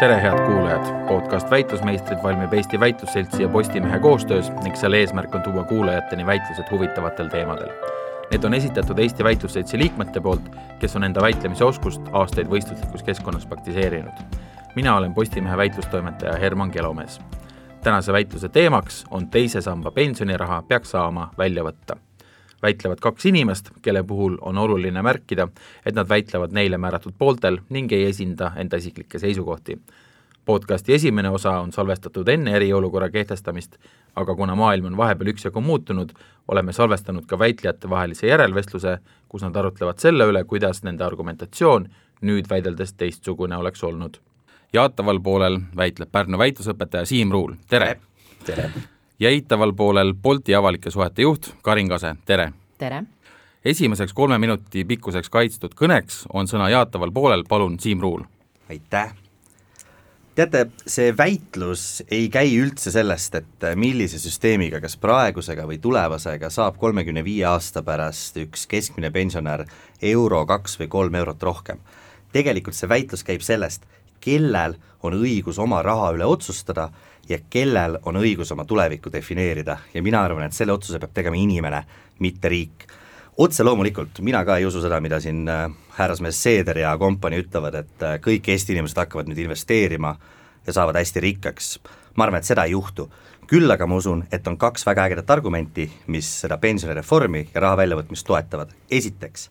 tere, 0.00 0.22
head 0.22 0.46
kuulajad! 0.46 1.08
podcast 1.08 1.50
Väitlusmeistrid 1.50 2.18
valmib 2.22 2.52
Eesti 2.52 2.80
Väitlusseltsi 2.80 3.42
ja 3.42 3.48
Postimehe 3.48 3.98
koostöös 3.98 4.50
ning 4.62 4.76
selle 4.76 4.98
eesmärk 5.00 5.34
on 5.34 5.42
tuua 5.42 5.64
kuulajateni 5.64 6.26
väitlused 6.26 6.70
huvitavatel 6.70 7.28
teemadel. 7.28 7.70
Need 8.30 8.44
on 8.44 8.54
esitatud 8.54 8.98
Eesti 8.98 9.24
Väitlusseltsi 9.24 9.78
liikmete 9.78 10.20
poolt, 10.20 10.50
kes 10.78 10.96
on 10.96 11.04
enda 11.04 11.22
väitlemise 11.22 11.64
oskust 11.64 12.02
aastaid 12.12 12.50
võistluslikus 12.52 13.02
keskkonnas 13.02 13.46
praktiseerinud. 13.46 14.40
mina 14.74 14.96
olen 14.96 15.14
Postimehe 15.14 15.56
väitlustoimetaja 15.56 16.32
Herman 16.32 16.70
Kelomees. 16.70 17.20
tänase 17.82 18.12
väitluse 18.12 18.48
teemaks 18.48 19.04
on 19.10 19.30
teise 19.30 19.60
samba 19.60 19.90
pensioniraha 19.90 20.62
peaks 20.62 20.90
saama 20.90 21.30
välja 21.38 21.64
võtta 21.64 21.96
väitlevad 22.62 23.00
kaks 23.00 23.26
inimest, 23.26 23.70
kelle 23.82 24.02
puhul 24.02 24.38
on 24.40 24.58
oluline 24.58 25.02
märkida, 25.02 25.48
et 25.86 25.94
nad 25.94 26.08
väitlevad 26.08 26.52
neile 26.52 26.78
määratud 26.78 27.14
pooltel 27.18 27.60
ning 27.68 27.92
ei 27.92 28.04
esinda 28.04 28.52
enda 28.56 28.76
isiklikke 28.76 29.18
seisukohti. 29.18 29.78
podcasti 30.44 30.94
esimene 30.94 31.30
osa 31.30 31.50
on 31.58 31.72
salvestatud 31.72 32.28
enne 32.28 32.52
eriolukorra 32.56 33.10
kehtestamist, 33.10 33.76
aga 34.16 34.34
kuna 34.34 34.54
maailm 34.54 34.84
on 34.84 34.96
vahepeal 34.96 35.32
üksjagu 35.32 35.60
muutunud, 35.60 36.12
oleme 36.48 36.72
salvestanud 36.72 37.26
ka 37.26 37.38
väitlejate 37.38 37.90
vahelise 37.90 38.26
järelvestluse, 38.26 38.98
kus 39.28 39.42
nad 39.42 39.56
arutlevad 39.56 39.98
selle 39.98 40.24
üle, 40.24 40.44
kuidas 40.44 40.82
nende 40.82 41.04
argumentatsioon 41.04 41.88
nüüd 42.20 42.50
väideldes 42.50 42.92
teistsugune 42.92 43.56
oleks 43.56 43.84
olnud. 43.84 44.20
jaataval 44.72 45.20
poolel 45.20 45.60
väitleb 45.76 46.12
Pärnu 46.12 46.38
väitlusõpetaja 46.38 47.04
Siim 47.04 47.32
Ruul, 47.32 47.54
tere! 47.68 47.96
tere! 48.44 48.70
Ja 49.20 49.30
eitaval 49.30 49.72
poolel 49.72 50.14
Bolti 50.14 50.54
avalike 50.54 50.90
suhete 50.90 51.22
juht 51.22 51.54
Karin 51.62 51.88
Kase, 51.88 52.14
tere! 52.26 52.52
tere! 52.78 53.04
esimeseks 53.64 54.12
kolme 54.12 54.38
minuti 54.38 54.84
pikkuseks 54.84 55.30
kaitstud 55.32 55.74
kõneks 55.74 56.24
on 56.32 56.48
sõna 56.48 56.68
jaataval 56.70 57.12
poolel, 57.12 57.44
palun, 57.48 57.80
Siim 57.80 58.00
Ruul. 58.00 58.26
aitäh! 58.70 59.14
teate, 60.36 60.66
see 60.86 61.14
väitlus 61.16 62.02
ei 62.12 62.28
käi 62.28 62.58
üldse 62.60 62.92
sellest, 62.92 63.34
et 63.40 63.68
millise 63.74 64.20
süsteemiga, 64.20 64.82
kas 64.84 64.98
praegusega 65.00 65.64
või 65.64 65.80
tulevasega, 65.80 66.50
saab 66.52 66.76
kolmekümne 66.76 67.24
viie 67.24 67.46
aasta 67.48 67.82
pärast 67.82 68.36
üks 68.44 68.66
keskmine 68.68 69.10
pensionär 69.10 69.64
euro, 70.02 70.44
kaks 70.46 70.76
või 70.82 70.92
kolm 70.92 71.14
eurot 71.22 71.42
rohkem. 71.42 71.80
tegelikult 72.32 72.76
see 72.76 72.88
väitlus 72.88 73.24
käib 73.24 73.40
sellest, 73.40 73.88
kellel 74.20 74.76
on 75.02 75.16
õigus 75.16 75.58
oma 75.62 75.80
raha 75.82 76.12
üle 76.12 76.26
otsustada 76.28 76.90
ja 77.28 77.38
kellel 77.50 77.98
on 78.06 78.18
õigus 78.20 78.52
oma 78.54 78.64
tulevikku 78.64 79.10
defineerida 79.12 79.78
ja 79.94 80.02
mina 80.02 80.22
arvan, 80.24 80.46
et 80.46 80.56
selle 80.56 80.74
otsuse 80.74 81.00
peab 81.02 81.14
tegema 81.14 81.36
inimene, 81.36 81.82
mitte 82.18 82.48
riik. 82.48 82.86
otse 83.36 83.64
loomulikult, 83.64 84.20
mina 84.20 84.44
ka 84.44 84.56
ei 84.56 84.66
usu 84.66 84.80
seda, 84.80 85.00
mida 85.00 85.20
siin 85.20 85.48
äh, 85.48 85.70
härrasmees 85.98 86.42
Seeder 86.42 86.78
ja 86.78 86.96
kompanii 86.98 87.42
ütlevad, 87.44 87.74
et 87.74 88.02
äh, 88.02 88.18
kõik 88.24 88.48
Eesti 88.48 88.72
inimesed 88.72 88.96
hakkavad 88.96 89.28
nüüd 89.28 89.42
investeerima 89.44 90.14
ja 90.66 90.72
saavad 90.72 90.96
hästi 90.96 91.20
rikkaks. 91.20 91.78
ma 92.16 92.24
arvan, 92.24 92.38
et 92.38 92.48
seda 92.48 92.64
ei 92.64 92.70
juhtu. 92.70 93.10
küll 93.46 93.70
aga 93.70 93.86
ma 93.86 93.96
usun, 93.96 94.24
et 94.32 94.46
on 94.46 94.56
kaks 94.56 94.86
väga 94.86 95.04
ägedat 95.06 95.30
argumenti, 95.30 95.90
mis 96.06 96.40
seda 96.40 96.58
pensionireformi 96.58 97.48
ja 97.54 97.60
raha 97.60 97.76
väljavõtmist 97.76 98.26
toetavad. 98.26 98.70
esiteks, 98.90 99.50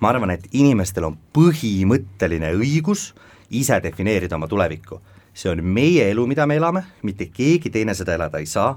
ma 0.00 0.08
arvan, 0.08 0.30
et 0.30 0.46
inimestel 0.52 1.04
on 1.04 1.18
põhimõtteline 1.32 2.54
õigus 2.54 3.14
ise 3.50 3.80
defineerida 3.82 4.36
oma 4.36 4.48
tulevikku 4.48 5.00
see 5.34 5.50
on 5.50 5.62
meie 5.66 6.08
elu, 6.12 6.26
mida 6.30 6.46
me 6.46 6.58
elame, 6.60 6.84
mitte 7.02 7.28
keegi 7.34 7.72
teine 7.74 7.94
seda 7.98 8.14
elada 8.14 8.40
ei 8.42 8.46
saa, 8.46 8.76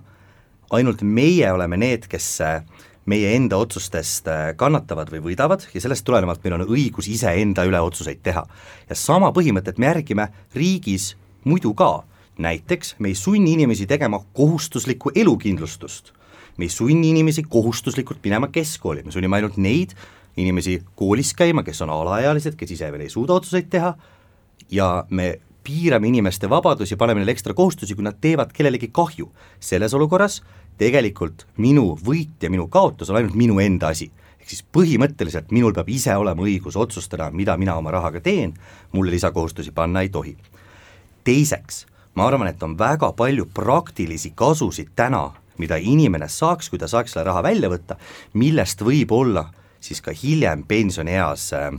ainult 0.73 1.03
meie 1.05 1.51
oleme 1.53 1.77
need, 1.79 2.07
kes 2.09 2.27
äh, 2.43 2.63
meie 3.07 3.35
enda 3.37 3.59
otsustest 3.61 4.27
äh, 4.31 4.49
kannatavad 4.59 5.11
või 5.13 5.21
võidavad 5.29 5.63
ja 5.73 5.81
sellest 5.83 6.05
tulenevalt 6.07 6.43
meil 6.43 6.57
on 6.57 6.65
õigus 6.67 7.07
iseenda 7.11 7.63
üle 7.67 7.79
otsuseid 7.81 8.19
teha. 8.25 8.43
ja 8.89 8.95
sama 8.95 9.31
põhimõtet 9.35 9.79
me 9.79 9.91
järgime 9.91 10.27
riigis 10.55 11.13
muidu 11.47 11.73
ka, 11.77 12.03
näiteks 12.37 12.97
me 12.99 13.13
ei 13.13 13.15
sunni 13.15 13.53
inimesi 13.53 13.87
tegema 13.87 14.19
kohustuslikku 14.33 15.13
elukindlustust, 15.15 16.11
me 16.57 16.65
ei 16.65 16.73
sunni 16.73 17.13
inimesi 17.13 17.45
kohustuslikult 17.47 18.19
minema 18.23 18.51
keskkooli, 18.51 19.05
me 19.05 19.15
sunnime 19.15 19.39
ainult 19.39 19.57
neid 19.57 19.95
inimesi 20.37 20.81
koolis 20.95 21.33
käima, 21.33 21.63
kes 21.65 21.81
on 21.81 21.89
alaealised, 21.89 22.55
kes 22.57 22.75
ise 22.75 22.91
veel 22.91 23.07
ei 23.07 23.09
suuda 23.09 23.39
otsuseid 23.39 23.69
teha, 23.73 23.95
ja 24.69 25.05
me 25.09 25.39
piirame 25.67 26.07
inimeste 26.07 26.47
vabadusi, 26.49 26.95
paneme 26.95 27.19
neile 27.19 27.33
ekstra 27.35 27.53
kohustusi, 27.53 27.95
kui 27.95 28.05
nad 28.05 28.15
teevad 28.21 28.53
kellelegi 28.55 28.87
kahju. 28.93 29.27
selles 29.59 29.93
olukorras 29.93 30.41
tegelikult 30.79 31.47
minu 31.57 31.97
võit 32.05 32.41
ja 32.41 32.51
minu 32.53 32.67
kaotus 32.71 33.09
on 33.11 33.19
ainult 33.19 33.35
minu 33.35 33.59
enda 33.59 33.91
asi. 33.91 34.11
ehk 34.39 34.49
siis 34.49 34.63
põhimõtteliselt 34.77 35.51
minul 35.51 35.73
peab 35.73 35.89
ise 35.89 36.15
olema 36.15 36.43
õigus 36.43 36.77
otsustada, 36.79 37.31
mida 37.31 37.57
mina 37.57 37.75
oma 37.75 37.91
rahaga 37.91 38.21
teen, 38.21 38.53
mulle 38.91 39.11
lisakohustusi 39.11 39.71
panna 39.71 40.01
ei 40.01 40.09
tohi. 40.09 40.37
teiseks, 41.23 41.85
ma 42.15 42.27
arvan, 42.27 42.47
et 42.47 42.63
on 42.63 42.77
väga 42.77 43.11
palju 43.11 43.49
praktilisi 43.53 44.31
kasusid 44.35 44.95
täna, 44.95 45.33
mida 45.57 45.75
inimene 45.75 46.29
saaks, 46.29 46.69
kui 46.69 46.79
ta 46.79 46.87
saaks 46.87 47.11
selle 47.11 47.25
raha 47.27 47.43
välja 47.43 47.69
võtta, 47.69 47.97
millest 48.33 48.81
võib 48.81 49.11
olla 49.11 49.49
siis 49.79 50.01
ka 50.01 50.11
hiljem 50.23 50.63
pensionieas 50.63 51.53
äh, 51.53 51.71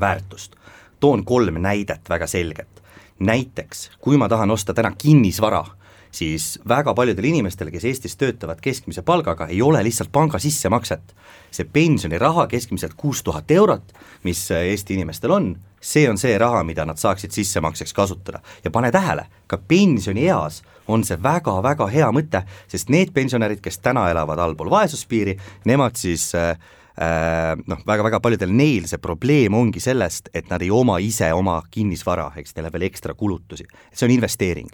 väärtust. 0.00 0.54
toon 1.00 1.24
kolm 1.24 1.62
näidet 1.62 2.08
väga 2.08 2.26
selgelt 2.26 2.77
näiteks 3.18 3.90
kui 4.00 4.16
ma 4.16 4.28
tahan 4.28 4.50
osta 4.50 4.74
täna 4.74 4.92
kinnisvara, 4.98 5.64
siis 6.10 6.58
väga 6.68 6.94
paljudel 6.94 7.24
inimestel, 7.24 7.70
kes 7.70 7.84
Eestis 7.84 8.16
töötavad 8.16 8.60
keskmise 8.60 9.02
palgaga, 9.02 9.46
ei 9.46 9.62
ole 9.62 9.82
lihtsalt 9.84 10.12
panga 10.12 10.38
sissemakset. 10.38 11.14
see 11.50 11.64
pensioniraha, 11.64 12.46
keskmiselt 12.46 12.92
kuus 12.96 13.22
tuhat 13.22 13.50
eurot, 13.50 13.92
mis 14.22 14.50
Eesti 14.50 14.94
inimestel 14.94 15.30
on, 15.30 15.56
see 15.80 16.10
on 16.10 16.18
see 16.18 16.38
raha, 16.38 16.60
mida 16.64 16.84
nad 16.84 16.96
saaksid 16.96 17.30
sissemakseks 17.30 17.92
kasutada. 17.92 18.40
ja 18.64 18.70
pane 18.70 18.92
tähele, 18.92 19.26
ka 19.46 19.58
pensionieas 19.58 20.62
on 20.88 21.04
see 21.04 21.22
väga-väga 21.22 21.86
hea 21.86 22.10
mõte, 22.12 22.42
sest 22.68 22.88
need 22.88 23.12
pensionärid, 23.12 23.60
kes 23.60 23.78
täna 23.78 24.10
elavad 24.10 24.38
allpool 24.38 24.70
vaesuspiiri, 24.70 25.38
nemad 25.64 25.96
siis 25.96 26.34
äh, 26.34 26.58
noh, 26.98 27.82
väga-väga 27.86 28.18
paljudel 28.22 28.50
neil 28.50 28.88
see 28.90 28.98
probleem 28.98 29.54
ongi 29.54 29.78
sellest, 29.82 30.32
et 30.34 30.48
nad 30.50 30.62
ei 30.64 30.70
oma 30.74 30.96
ise 31.02 31.28
oma 31.36 31.60
kinnisvara, 31.70 32.32
eks 32.40 32.56
neil 32.56 32.66
on 32.66 32.74
veel 32.74 32.86
ekstra 32.88 33.14
kulutusi, 33.14 33.68
see 33.92 34.06
on 34.08 34.14
investeering. 34.14 34.70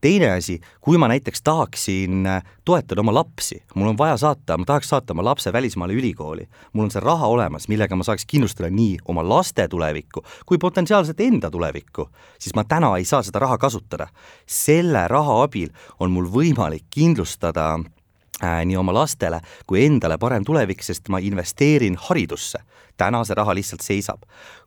teine 0.00 0.32
asi, 0.32 0.58
kui 0.80 0.98
ma 0.98 1.08
näiteks 1.08 1.42
tahaksin 1.42 2.26
äh, 2.26 2.42
toetada 2.64 3.00
oma 3.00 3.14
lapsi, 3.14 3.60
mul 3.74 3.92
on 3.92 3.98
vaja 3.98 4.16
saata, 4.16 4.58
ma 4.58 4.66
tahaks 4.66 4.88
saata 4.88 5.14
oma 5.14 5.24
lapse 5.24 5.52
välismaale 5.52 5.94
ülikooli, 5.94 6.48
mul 6.72 6.88
on 6.88 6.90
see 6.90 7.04
raha 7.04 7.26
olemas, 7.26 7.68
millega 7.68 7.96
ma 7.96 8.06
saaks 8.06 8.26
kindlustada 8.26 8.70
nii 8.74 8.98
oma 9.06 9.22
laste 9.22 9.68
tulevikku 9.68 10.24
kui 10.46 10.58
potentsiaalselt 10.58 11.20
enda 11.20 11.50
tulevikku, 11.50 12.08
siis 12.38 12.54
ma 12.56 12.64
täna 12.64 12.94
ei 12.98 13.04
saa 13.04 13.22
seda 13.22 13.38
raha 13.44 13.58
kasutada. 13.58 14.08
selle 14.46 15.08
raha 15.08 15.42
abil 15.42 15.70
on 16.00 16.10
mul 16.10 16.26
võimalik 16.32 16.84
kindlustada 16.90 17.74
äh, 17.74 17.97
nii 18.42 18.76
oma 18.76 18.94
lastele 18.94 19.40
kui 19.66 19.84
endale 19.86 20.18
parem 20.18 20.44
tulevik, 20.44 20.82
sest 20.82 21.08
ma 21.08 21.18
investeerin 21.18 21.96
haridusse. 22.08 22.58
täna 22.98 23.20
see 23.24 23.34
raha 23.34 23.54
lihtsalt 23.54 23.80
seisab. 23.80 24.22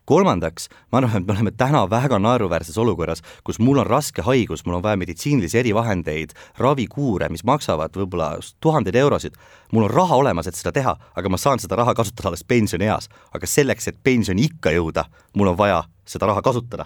kolmandaks, 0.06 0.70
ma 0.92 0.98
arvan, 0.98 1.22
et 1.22 1.28
me 1.28 1.34
oleme 1.34 1.52
täna 1.52 1.90
väga 1.90 2.20
naeruväärses 2.20 2.78
olukorras, 2.78 3.22
kus 3.44 3.60
mul 3.60 3.78
on 3.78 3.88
raske 3.88 4.22
haigus, 4.22 4.66
mul 4.66 4.76
on 4.76 4.84
vaja 4.84 4.98
meditsiinilisi 4.98 5.58
erivahendeid, 5.60 6.34
ravikuure, 6.58 7.30
mis 7.30 7.44
maksavad 7.44 7.96
võib-olla 7.96 8.40
tuhandeid 8.60 8.96
eurosid, 8.96 9.36
mul 9.72 9.84
on 9.84 9.90
raha 9.90 10.16
olemas, 10.16 10.48
et 10.48 10.56
seda 10.56 10.72
teha, 10.72 10.96
aga 11.16 11.30
ma 11.30 11.38
saan 11.38 11.60
seda 11.60 11.76
raha 11.76 11.94
kasutada 11.94 12.28
alles 12.30 12.44
pensionieas. 12.44 13.10
aga 13.34 13.48
selleks, 13.48 13.88
et 13.88 14.04
pensioniikka 14.04 14.72
jõuda, 14.72 15.06
mul 15.36 15.54
on 15.54 15.58
vaja 15.58 15.84
seda 16.06 16.26
raha 16.26 16.42
kasutada. 16.42 16.86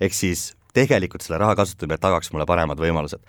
ehk 0.00 0.14
siis 0.14 0.54
tegelikult 0.74 1.22
selle 1.22 1.38
raha 1.38 1.54
kasutamine 1.54 1.98
tagaks 1.98 2.32
mulle 2.32 2.46
paremad 2.46 2.80
võimalused 2.80 3.22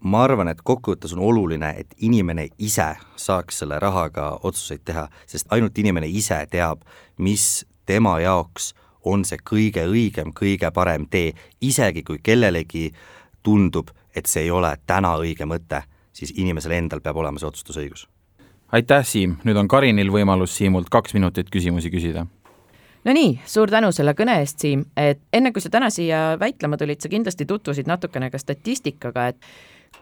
ma 0.00 0.22
arvan, 0.24 0.48
et 0.48 0.62
kokkuvõttes 0.64 1.14
on 1.16 1.22
oluline, 1.24 1.70
et 1.78 1.94
inimene 1.98 2.48
ise 2.58 2.88
saaks 3.16 3.62
selle 3.62 3.78
rahaga 3.82 4.38
otsuseid 4.42 4.84
teha, 4.84 5.06
sest 5.26 5.46
ainult 5.50 5.78
inimene 5.78 6.08
ise 6.08 6.38
teab, 6.50 6.82
mis 7.18 7.66
tema 7.86 8.18
jaoks 8.20 8.72
on 9.06 9.24
see 9.24 9.38
kõige 9.38 9.86
õigem, 9.86 10.32
kõige 10.34 10.70
parem 10.74 11.06
tee, 11.10 11.32
isegi 11.60 12.02
kui 12.02 12.18
kellelegi 12.22 12.90
tundub, 13.46 13.92
et 14.16 14.26
see 14.26 14.46
ei 14.46 14.50
ole 14.50 14.72
täna 14.86 15.14
õige 15.20 15.46
mõte, 15.46 15.84
siis 16.16 16.32
inimesel 16.36 16.74
endal 16.76 17.02
peab 17.04 17.16
olema 17.22 17.38
see 17.38 17.48
otsustusõigus. 17.48 18.08
aitäh, 18.72 19.04
Siim, 19.06 19.36
nüüd 19.44 19.56
on 19.56 19.68
Karinil 19.68 20.10
võimalus 20.10 20.56
Siimult 20.56 20.90
kaks 20.90 21.14
minutit 21.14 21.50
küsimusi 21.50 21.90
küsida. 21.90 22.26
No 23.04 23.12
nii, 23.14 23.36
suur 23.46 23.70
tänu 23.70 23.92
selle 23.94 24.16
kõne 24.18 24.40
eest, 24.40 24.58
Siim, 24.58 24.84
et 24.96 25.20
enne 25.32 25.52
kui 25.54 25.62
sa 25.62 25.70
täna 25.70 25.90
siia 25.94 26.34
väitlema 26.40 26.76
tulid, 26.76 26.98
sa 27.00 27.08
kindlasti 27.08 27.46
tutvusid 27.46 27.86
natukene 27.86 28.30
ka 28.30 28.38
statistikaga, 28.38 29.28
et 29.28 29.36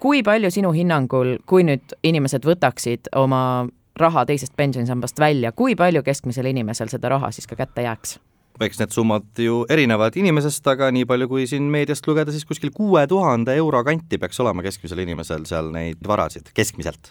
kui 0.04 0.20
palju 0.22 0.50
sinu 0.52 0.74
hinnangul, 0.76 1.38
kui 1.48 1.64
nüüd 1.64 1.96
inimesed 2.04 2.44
võtaksid 2.44 3.08
oma 3.16 3.64
raha 3.96 4.26
teisest 4.28 4.52
pensionisambast 4.58 5.20
välja, 5.22 5.52
kui 5.56 5.76
palju 5.78 6.02
keskmisel 6.04 6.50
inimesel 6.50 6.90
seda 6.92 7.08
raha 7.14 7.30
siis 7.32 7.48
ka 7.48 7.56
kätte 7.56 7.86
jääks? 7.86 8.18
eks 8.62 8.78
need 8.78 8.92
summad 8.94 9.40
ju 9.42 9.64
erinevad 9.66 10.14
inimesest, 10.14 10.66
aga 10.70 10.92
nii 10.94 11.08
palju, 11.10 11.26
kui 11.26 11.46
siin 11.50 11.64
meediast 11.72 12.06
lugeda, 12.06 12.30
siis 12.30 12.44
kuskil 12.46 12.70
kuue 12.74 13.02
tuhande 13.10 13.56
euro 13.58 13.80
kanti 13.82 14.18
peaks 14.22 14.38
olema 14.44 14.62
keskmisel 14.62 15.00
inimesel 15.02 15.48
seal 15.48 15.72
neid 15.74 16.04
varasid, 16.06 16.52
keskmiselt 16.54 17.10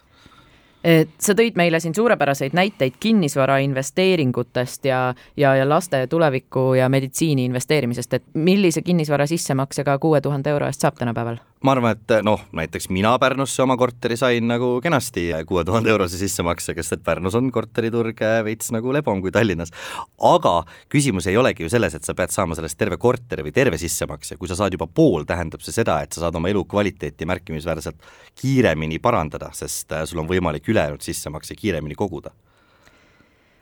sa 1.20 1.32
tõid 1.36 1.56
meile 1.56 1.80
siin 1.80 1.96
suurepäraseid 1.96 2.56
näiteid 2.56 2.98
kinnisvara 3.00 3.58
investeeringutest 3.64 4.86
ja, 4.86 5.14
ja, 5.38 5.56
ja 5.56 5.68
laste 5.70 6.06
tuleviku 6.08 6.74
ja 6.76 6.90
meditsiini 6.90 7.46
investeerimisest, 7.46 8.14
et 8.14 8.26
millise 8.34 8.82
kinnisvara 8.82 9.28
sissemaksega 9.28 9.98
kuue 10.04 10.22
tuhande 10.22 10.52
euro 10.52 10.68
eest 10.68 10.84
saab 10.84 11.00
tänapäeval? 11.00 11.40
Ma 11.64 11.72
arvan, 11.72 11.96
et 11.96 12.12
noh, 12.28 12.42
näiteks 12.56 12.90
mina 12.92 13.14
Pärnusse 13.20 13.64
oma 13.64 13.78
korteri 13.80 14.18
sain 14.20 14.48
nagu 14.50 14.76
kenasti 14.84 15.30
kuue 15.48 15.64
tuhande 15.64 15.92
eurose 15.94 16.20
sissemaksega, 16.20 16.84
sest 16.84 16.98
et 16.98 17.04
Pärnus 17.06 17.38
on 17.40 17.48
korteriturg 17.56 18.20
veits 18.44 18.72
nagu 18.76 18.92
lebam 18.94 19.22
kui 19.24 19.32
Tallinnas. 19.32 19.72
aga 20.20 20.54
küsimus 20.92 21.28
ei 21.32 21.38
olegi 21.40 21.64
ju 21.64 21.72
selles, 21.72 21.96
et 21.96 22.04
sa 22.04 22.16
pead 22.18 22.36
saama 22.36 22.58
sellest 22.60 22.78
terve 22.78 22.98
korteri 23.00 23.46
või 23.48 23.56
terve 23.56 23.80
sissemakse, 23.80 24.38
kui 24.38 24.52
sa 24.52 24.60
saad 24.60 24.76
juba 24.76 24.88
pool, 24.88 25.24
tähendab 25.30 25.64
see 25.64 25.76
seda, 25.76 26.02
et 26.04 26.12
sa 26.12 26.26
saad 26.26 26.36
oma 26.36 26.52
elukvaliteeti 26.52 27.26
märkimisväärselt 27.32 28.04
kiiremini 28.42 29.00
parandada, 29.00 29.54
sest 29.56 29.96
sul 30.06 30.20
on 30.20 30.28
võimalik 30.28 30.68
ülejäänud 30.68 31.02
sissemakse 31.02 31.56
kiiremini 31.56 31.96
koguda. 31.96 32.32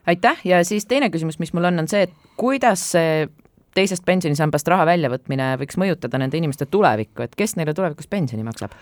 aitäh 0.07 0.42
ja 0.44 0.63
siis 0.65 0.86
teine 0.86 1.09
küsimus, 1.09 1.38
mis 1.39 1.53
mul 1.53 1.69
on, 1.69 1.80
on 1.80 1.88
see, 1.88 2.09
et 2.09 2.13
kuidas 2.38 2.92
see 2.95 3.27
teisest 3.76 4.06
pensionisambast 4.06 4.68
raha 4.68 4.86
väljavõtmine 4.90 5.54
võiks 5.62 5.80
mõjutada 5.80 6.20
nende 6.22 6.40
inimeste 6.40 6.68
tulevikku, 6.72 7.24
et 7.24 7.36
kes 7.40 7.56
neile 7.60 7.76
tulevikus 7.78 8.10
pensioni 8.12 8.44
maksab? 8.48 8.76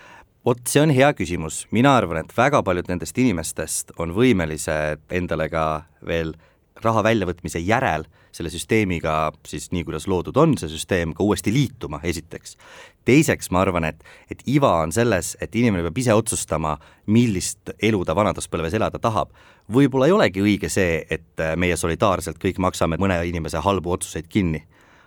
vot 0.44 0.60
see 0.68 0.80
on 0.80 0.92
hea 0.96 1.10
küsimus, 1.12 1.66
mina 1.70 1.92
arvan, 1.98 2.22
et 2.22 2.30
väga 2.36 2.62
paljud 2.64 2.88
nendest 2.88 3.18
inimestest 3.20 3.92
on 4.00 4.14
võimelised 4.16 5.02
endale 5.12 5.50
ka 5.52 5.66
veel 6.06 6.32
raha 6.80 7.02
väljavõtmise 7.04 7.60
järel 7.60 8.06
selle 8.32 8.50
süsteemiga 8.50 9.32
siis 9.46 9.68
nii, 9.74 9.84
kuidas 9.84 10.06
loodud 10.08 10.36
on, 10.38 10.54
see 10.58 10.70
süsteem 10.70 11.14
ka 11.16 11.24
uuesti 11.24 11.52
liituma, 11.52 12.00
esiteks. 12.06 12.56
teiseks 13.04 13.50
ma 13.50 13.64
arvan, 13.64 13.84
et, 13.84 14.04
et 14.30 14.42
iva 14.46 14.76
on 14.84 14.92
selles, 14.94 15.36
et 15.40 15.54
inimene 15.56 15.82
peab 15.88 15.98
ise 15.98 16.14
otsustama, 16.14 16.76
millist 17.10 17.72
elu 17.82 18.04
ta 18.04 18.14
vanaduspõlves 18.16 18.76
elada 18.78 18.98
tahab. 18.98 19.34
võib-olla 19.72 20.06
ei 20.06 20.12
olegi 20.12 20.42
õige 20.42 20.68
see, 20.70 21.04
et 21.10 21.44
meie 21.56 21.76
solidaarselt 21.76 22.38
kõik 22.38 22.58
maksame 22.58 22.98
mõne 22.98 23.18
inimese 23.26 23.58
halbu 23.58 23.98
otsuseid 23.98 24.28
kinni. 24.28 24.64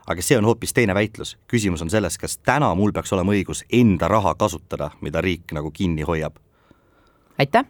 Aga 0.08 0.22
see 0.22 0.38
on 0.38 0.46
hoopis 0.46 0.74
teine 0.74 0.96
väitlus, 0.96 1.38
küsimus 1.48 1.82
on 1.82 1.90
selles, 1.90 2.18
kas 2.18 2.38
täna 2.38 2.74
mul 2.76 2.92
peaks 2.92 3.14
olema 3.14 3.32
õigus 3.32 3.64
enda 3.72 4.08
raha 4.12 4.36
kasutada, 4.36 4.92
mida 5.02 5.22
riik 5.22 5.54
nagu 5.56 5.72
kinni 5.72 6.02
hoiab. 6.08 6.36
aitäh! 7.40 7.66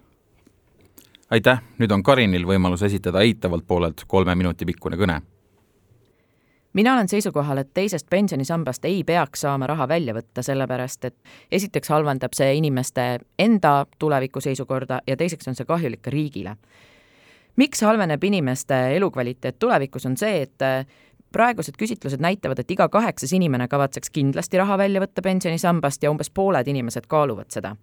aitäh, 1.29 1.61
nüüd 1.79 1.91
on 1.91 2.03
Karinil 2.03 2.45
võimalus 2.45 2.83
esitada 2.85 3.21
eitavalt 3.25 3.67
poolelt 3.67 4.03
kolme 4.07 4.35
minuti 4.35 4.65
pikkune 4.65 4.97
kõne. 4.97 5.21
mina 6.73 6.93
olen 6.93 7.07
seisukohal, 7.07 7.57
et 7.57 7.73
teisest 7.73 8.09
pensionisambast 8.09 8.85
ei 8.85 9.03
peaks 9.03 9.41
saama 9.41 9.67
raha 9.67 9.87
välja 9.87 10.13
võtta, 10.13 10.41
sellepärast 10.41 11.05
et 11.05 11.15
esiteks 11.51 11.89
halvendab 11.89 12.33
see 12.33 12.55
inimeste 12.55 13.19
enda 13.39 13.85
tuleviku 13.99 14.41
seisukorda 14.41 15.01
ja 15.07 15.17
teiseks 15.17 15.47
on 15.47 15.55
see 15.55 15.65
kahjulik 15.65 16.01
ka 16.01 16.09
riigile. 16.09 16.55
miks 17.55 17.81
halveneb 17.81 18.23
inimeste 18.23 18.95
elukvaliteet 18.95 19.59
tulevikus, 19.59 20.05
on 20.05 20.17
see, 20.17 20.41
et 20.41 20.61
praegused 21.33 21.77
küsitlused 21.79 22.21
näitavad, 22.23 22.61
et 22.61 22.71
iga 22.71 22.87
kaheksas 22.89 23.33
inimene 23.33 23.67
kavatseks 23.67 24.13
kindlasti 24.13 24.61
raha 24.61 24.77
välja 24.77 25.01
võtta 25.03 25.23
pensionisambast 25.25 26.03
ja 26.03 26.11
umbes 26.13 26.29
pooled 26.29 26.67
inimesed 26.67 27.09
kaaluvad 27.09 27.51
seda. 27.53 27.75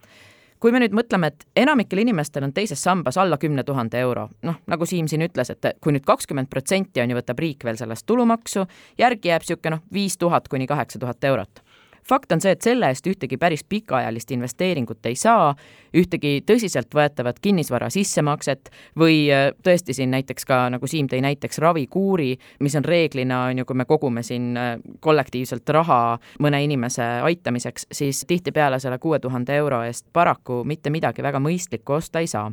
Kui 0.61 0.75
me 0.77 0.81
nüüd 0.83 0.93
mõtleme, 0.93 1.31
et 1.33 1.47
enamikel 1.57 2.03
inimestel 2.03 2.45
on 2.45 2.53
teises 2.53 2.83
sambas 2.85 3.17
alla 3.17 3.39
kümne 3.41 3.65
tuhande 3.65 3.97
euro, 4.01 4.27
noh, 4.45 4.59
nagu 4.69 4.87
Siim 4.87 5.09
siin 5.09 5.25
ütles, 5.25 5.49
et 5.55 5.71
kui 5.81 5.95
nüüd 5.97 6.05
kakskümmend 6.05 6.51
protsenti 6.53 7.01
on 7.01 7.11
ju, 7.11 7.17
võtab 7.17 7.41
riik 7.41 7.65
veel 7.65 7.81
sellest 7.81 8.05
tulumaksu, 8.07 8.67
järgi 9.01 9.33
jääb 9.33 9.47
niisugune 9.47 9.79
noh, 9.79 9.87
viis 9.93 10.19
tuhat 10.21 10.53
kuni 10.53 10.69
kaheksa 10.69 11.01
tuhat 11.01 11.25
eurot 11.25 11.65
fakt 12.09 12.33
on 12.33 12.41
see, 12.41 12.53
et 12.55 12.63
selle 12.63 12.91
eest 12.91 13.07
ühtegi 13.07 13.39
päris 13.41 13.65
pikaajalist 13.65 14.31
investeeringut 14.35 15.07
ei 15.07 15.17
saa, 15.19 15.55
ühtegi 15.97 16.41
tõsiseltvõetavat 16.47 17.41
kinnisvara 17.43 17.91
sissemakset 17.91 18.71
või 18.99 19.27
äh, 19.33 19.51
tõesti 19.65 19.97
siin 19.97 20.11
näiteks 20.15 20.49
ka, 20.49 20.63
nagu 20.75 20.91
Siim 20.91 21.11
tõi 21.11 21.23
näiteks 21.25 21.59
ravikuuri, 21.63 22.33
mis 22.61 22.77
on 22.79 22.85
reeglina, 22.85 23.45
on 23.51 23.63
ju, 23.63 23.69
kui 23.69 23.79
me 23.79 23.87
kogume 23.89 24.25
siin 24.27 24.57
äh, 24.57 24.73
kollektiivselt 25.01 25.69
raha 25.77 26.19
mõne 26.41 26.63
inimese 26.65 27.05
aitamiseks, 27.27 27.91
siis 27.93 28.25
tihtipeale 28.29 28.81
selle 28.81 28.99
kuue 28.99 29.19
tuhande 29.19 29.57
euro 29.57 29.83
eest 29.87 30.07
paraku 30.13 30.63
mitte 30.65 30.91
midagi 30.91 31.23
väga 31.23 31.43
mõistlikku 31.43 31.99
osta 32.01 32.21
ei 32.21 32.31
saa 32.31 32.51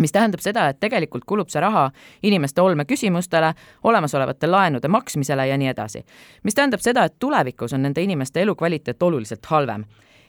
mis 0.00 0.12
tähendab 0.12 0.40
seda, 0.40 0.68
et 0.68 0.80
tegelikult 0.80 1.24
kulub 1.24 1.48
see 1.48 1.60
raha 1.60 1.90
inimeste 2.22 2.62
olmeküsimustele, 2.62 3.52
olemasolevate 3.84 4.46
laenude 4.46 4.88
maksmisele 4.88 5.48
ja 5.48 5.56
nii 5.58 5.68
edasi. 5.68 6.04
mis 6.42 6.54
tähendab 6.54 6.80
seda, 6.80 7.04
et 7.04 7.18
tulevikus 7.18 7.72
on 7.72 7.82
nende 7.82 8.02
inimeste 8.02 8.42
elukvaliteet 8.42 9.02
oluliselt 9.02 9.46
halvem 9.46 9.84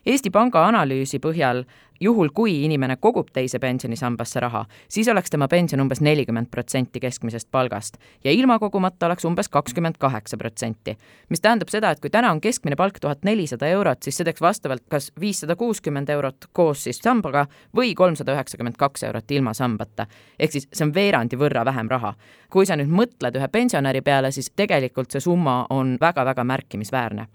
Eesti 0.08 0.30
Panga 0.32 0.62
analüüsi 0.64 1.18
põhjal 1.20 1.66
juhul, 2.00 2.30
kui 2.32 2.54
inimene 2.64 2.96
kogub 2.96 3.28
teise 3.36 3.60
pensionisambasse 3.60 4.40
raha, 4.40 4.62
siis 4.88 5.10
oleks 5.12 5.34
tema 5.34 5.50
pension 5.52 5.82
umbes 5.84 6.00
nelikümmend 6.00 6.48
protsenti 6.52 7.02
keskmisest 7.04 7.50
palgast 7.52 7.98
ja 8.24 8.32
ilma 8.32 8.56
kogumata 8.60 9.10
oleks 9.10 9.26
umbes 9.28 9.50
kakskümmend 9.52 9.98
kaheksa 10.00 10.38
protsenti. 10.38 10.96
mis 11.30 11.42
tähendab 11.42 11.68
seda, 11.68 11.92
et 11.92 12.00
kui 12.00 12.10
täna 12.10 12.32
on 12.32 12.40
keskmine 12.42 12.76
palk 12.80 13.02
tuhat 13.04 13.28
nelisada 13.28 13.68
eurot, 13.68 14.04
siis 14.04 14.18
see 14.18 14.26
teeks 14.26 14.42
vastavalt 14.42 14.86
kas 14.90 15.12
viissada 15.20 15.56
kuuskümmend 15.56 16.10
eurot 16.10 16.48
koos 16.54 16.84
siis 16.84 17.04
sambaga 17.04 17.48
või 17.76 17.92
kolmsada 17.96 18.38
üheksakümmend 18.38 18.78
kaks 18.78 19.04
eurot 19.04 19.32
ilma 19.32 19.54
sambata. 19.54 20.08
ehk 20.40 20.52
siis 20.52 20.70
see 20.72 20.86
on 20.88 20.94
veerandi 20.94 21.36
võrra 21.36 21.66
vähem 21.66 21.90
raha. 21.90 22.14
kui 22.50 22.66
sa 22.66 22.80
nüüd 22.80 22.88
mõtled 22.88 23.36
ühe 23.36 23.48
pensionäri 23.48 24.02
peale, 24.02 24.32
siis 24.32 24.52
tegelikult 24.56 25.12
see 25.12 25.20
summa 25.20 25.66
on 25.70 25.98
väga-väga 26.02 26.44
märkimisväärne 26.44 27.28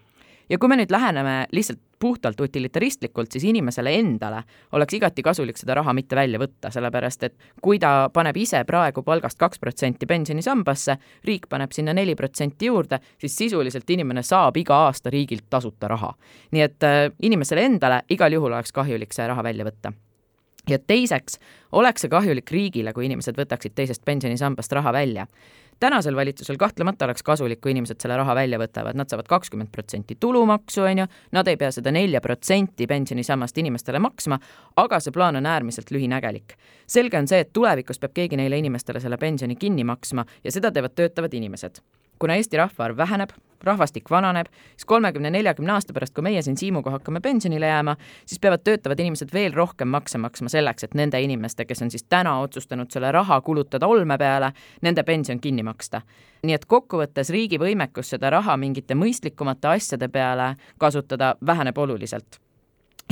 ja 0.53 0.59
kui 0.59 0.69
me 0.69 0.77
nüüd 0.77 0.91
läheneme 0.93 1.47
lihtsalt 1.53 1.81
puhtalt 2.03 2.41
utilitaristlikult, 2.41 3.31
siis 3.31 3.45
inimesele 3.47 3.95
endale 3.95 4.43
oleks 4.75 4.99
igati 4.99 5.23
kasulik 5.23 5.61
seda 5.61 5.77
raha 5.79 5.95
mitte 5.95 6.19
välja 6.19 6.41
võtta, 6.43 6.73
sellepärast 6.75 7.27
et 7.29 7.37
kui 7.63 7.79
ta 7.83 8.11
paneb 8.13 8.37
ise 8.43 8.65
praegu 8.67 9.05
palgast 9.07 9.39
kaks 9.39 9.63
protsenti 9.63 10.09
pensionisambasse, 10.11 10.97
riik 11.29 11.47
paneb 11.49 11.71
sinna 11.71 11.95
neli 11.95 12.17
protsenti 12.19 12.67
juurde, 12.73 12.99
siis 13.23 13.37
sisuliselt 13.45 13.91
inimene 13.95 14.27
saab 14.27 14.59
iga 14.59 14.83
aasta 14.89 15.15
riigilt 15.15 15.47
tasuta 15.51 15.89
raha. 15.95 16.15
nii 16.51 16.63
et 16.63 16.89
äh, 16.89 17.05
inimesele 17.23 17.69
endale 17.71 18.03
igal 18.11 18.33
juhul 18.35 18.53
oleks 18.53 18.73
kahjulik 18.73 19.15
see 19.15 19.29
raha 19.31 19.45
välja 19.47 19.65
võtta 19.71 19.93
ja 20.69 20.79
teiseks 20.79 21.39
oleks 21.73 22.05
see 22.05 22.11
kahjulik 22.11 22.51
riigile, 22.51 22.93
kui 22.93 23.07
inimesed 23.07 23.39
võtaksid 23.39 23.75
teisest 23.75 24.05
pensionisambast 24.05 24.73
raha 24.73 24.93
välja 24.93 25.27
tänasel 25.83 26.17
valitsusel 26.17 26.57
kahtlemata 26.57 27.05
oleks 27.09 27.25
kasulik, 27.27 27.61
kui 27.61 27.73
inimesed 27.75 27.99
selle 28.03 28.17
raha 28.21 28.37
välja 28.39 28.59
võtavad, 28.63 28.99
nad 28.99 29.11
saavad 29.11 29.27
kakskümmend 29.31 29.73
protsenti 29.75 30.17
tulumaksu, 30.21 30.85
on 30.87 31.03
ju, 31.03 31.07
nad 31.35 31.51
ei 31.51 31.59
pea 31.59 31.73
seda 31.75 31.91
nelja 31.95 32.21
protsenti 32.23 32.87
pensionisammast 32.91 33.59
inimestele 33.59 33.99
maksma, 34.03 34.39
aga 34.83 35.01
see 35.03 35.15
plaan 35.15 35.41
on 35.41 35.49
äärmiselt 35.51 35.91
lühinägelik. 35.91 36.55
selge 36.87 37.19
on 37.19 37.27
see, 37.29 37.41
et 37.43 37.53
tulevikus 37.53 37.99
peab 37.99 38.15
keegi 38.15 38.39
neile 38.39 38.59
inimestele 38.63 39.01
selle 39.01 39.19
pensioni 39.19 39.57
kinni 39.57 39.85
maksma 39.85 40.27
ja 40.45 40.53
seda 40.53 40.71
teevad 40.73 40.95
töötavad 40.95 41.35
inimesed 41.35 41.83
kuna 42.23 42.37
Eesti 42.39 42.57
rahvaarv 42.57 42.97
väheneb, 42.97 43.33
rahvastik 43.67 44.11
vananeb, 44.11 44.47
siis 44.77 44.87
kolmekümne, 44.87 45.31
neljakümne 45.31 45.73
aasta 45.73 45.95
pärast, 45.95 46.15
kui 46.15 46.23
meie 46.23 46.43
siin 46.43 46.57
Siimuga 46.57 46.91
hakkame 46.95 47.21
pensionile 47.21 47.67
jääma, 47.67 47.97
siis 48.27 48.39
peavad 48.43 48.63
töötavad 48.65 49.01
inimesed 49.03 49.33
veel 49.35 49.55
rohkem 49.55 49.91
makse 49.91 50.19
maksma 50.23 50.51
selleks, 50.53 50.87
et 50.87 50.95
nende 50.99 51.19
inimeste, 51.23 51.67
kes 51.67 51.83
on 51.83 51.91
siis 51.91 52.07
täna 52.07 52.37
otsustanud 52.45 52.95
selle 52.95 53.11
raha 53.13 53.41
kulutada 53.41 53.91
olme 53.91 54.19
peale, 54.19 54.53
nende 54.83 55.03
pension 55.03 55.41
kinni 55.41 55.67
maksta. 55.67 56.03
nii 56.43 56.55
et 56.55 56.65
kokkuvõttes 56.67 57.31
riigi 57.31 57.59
võimekus 57.59 58.15
seda 58.15 58.31
raha 58.31 58.57
mingite 58.57 58.95
mõistlikumate 58.99 59.69
asjade 59.77 60.09
peale 60.09 60.55
kasutada 60.79 61.35
väheneb 61.47 61.79
oluliselt 61.79 62.43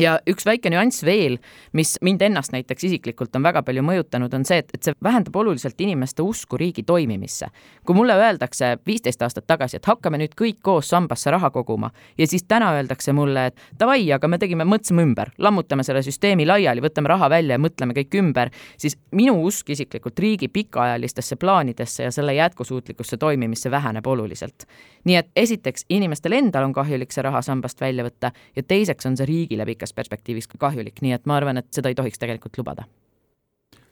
ja 0.01 0.17
üks 0.29 0.47
väike 0.47 0.71
nüanss 0.73 1.05
veel, 1.05 1.39
mis 1.77 1.97
mind 2.05 2.23
ennast 2.25 2.55
näiteks 2.55 2.85
isiklikult 2.89 3.35
on 3.37 3.45
väga 3.45 3.63
palju 3.67 3.83
mõjutanud, 3.85 4.33
on 4.35 4.45
see, 4.49 4.61
et, 4.63 4.71
et 4.75 4.87
see 4.87 4.97
vähendab 5.05 5.37
oluliselt 5.37 5.81
inimeste 5.81 6.23
usku 6.23 6.59
riigi 6.61 6.83
toimimisse. 6.87 7.47
kui 7.87 7.95
mulle 7.95 8.15
öeldakse 8.15 8.77
viisteist 8.87 9.23
aastat 9.23 9.47
tagasi, 9.47 9.77
et 9.77 9.87
hakkame 9.87 10.21
nüüd 10.21 10.35
kõik 10.39 10.61
koos 10.63 10.89
sambasse 10.89 11.31
raha 11.31 11.51
koguma 11.51 11.91
ja 12.19 12.27
siis 12.27 12.45
täna 12.49 12.73
öeldakse 12.77 13.13
mulle, 13.13 13.47
et 13.51 13.61
davai, 13.81 14.05
aga 14.13 14.29
me 14.29 14.39
tegime, 14.39 14.65
mõtlesime 14.65 15.05
ümber, 15.05 15.33
lammutame 15.39 15.85
selle 15.85 16.03
süsteemi 16.07 16.47
laiali, 16.47 16.83
võtame 16.85 17.11
raha 17.11 17.31
välja 17.31 17.59
ja 17.59 17.63
mõtleme 17.63 17.97
kõik 17.97 18.17
ümber, 18.21 18.51
siis 18.79 18.97
minu 19.13 19.37
usk 19.45 19.71
isiklikult 19.71 20.19
riigi 20.19 20.49
pikaajalistesse 20.49 21.37
plaanidesse 21.37 22.07
ja 22.09 22.15
selle 22.15 22.35
jätkusuutlikkusse 22.35 23.17
toimimisse 23.17 23.71
väheneb 23.71 24.07
oluliselt. 24.07 24.67
nii 25.05 25.17
et 25.17 25.29
esiteks, 25.37 25.85
inimestel 25.89 26.33
endal 26.37 26.65
on 26.65 26.73
kahjulik 26.73 27.13
see 27.13 27.23
raha 27.25 27.41
sambast 27.43 27.81
välja 27.81 28.05
võtta 28.05 28.33
ja 28.57 28.63
teiseks 28.63 29.07
on 29.07 29.17
see 29.17 29.27
riigile 29.27 29.65
pikas 29.67 29.80
pikas 29.81 29.97
perspektiivis 29.97 30.49
ka 30.49 30.59
kahjulik, 30.61 31.01
nii 31.01 31.15
et 31.17 31.27
ma 31.27 31.39
arvan, 31.41 31.57
et 31.57 31.69
seda 31.73 31.89
ei 31.89 31.97
tohiks 31.97 32.21
tegelikult 32.21 32.59
lubada. 32.61 32.85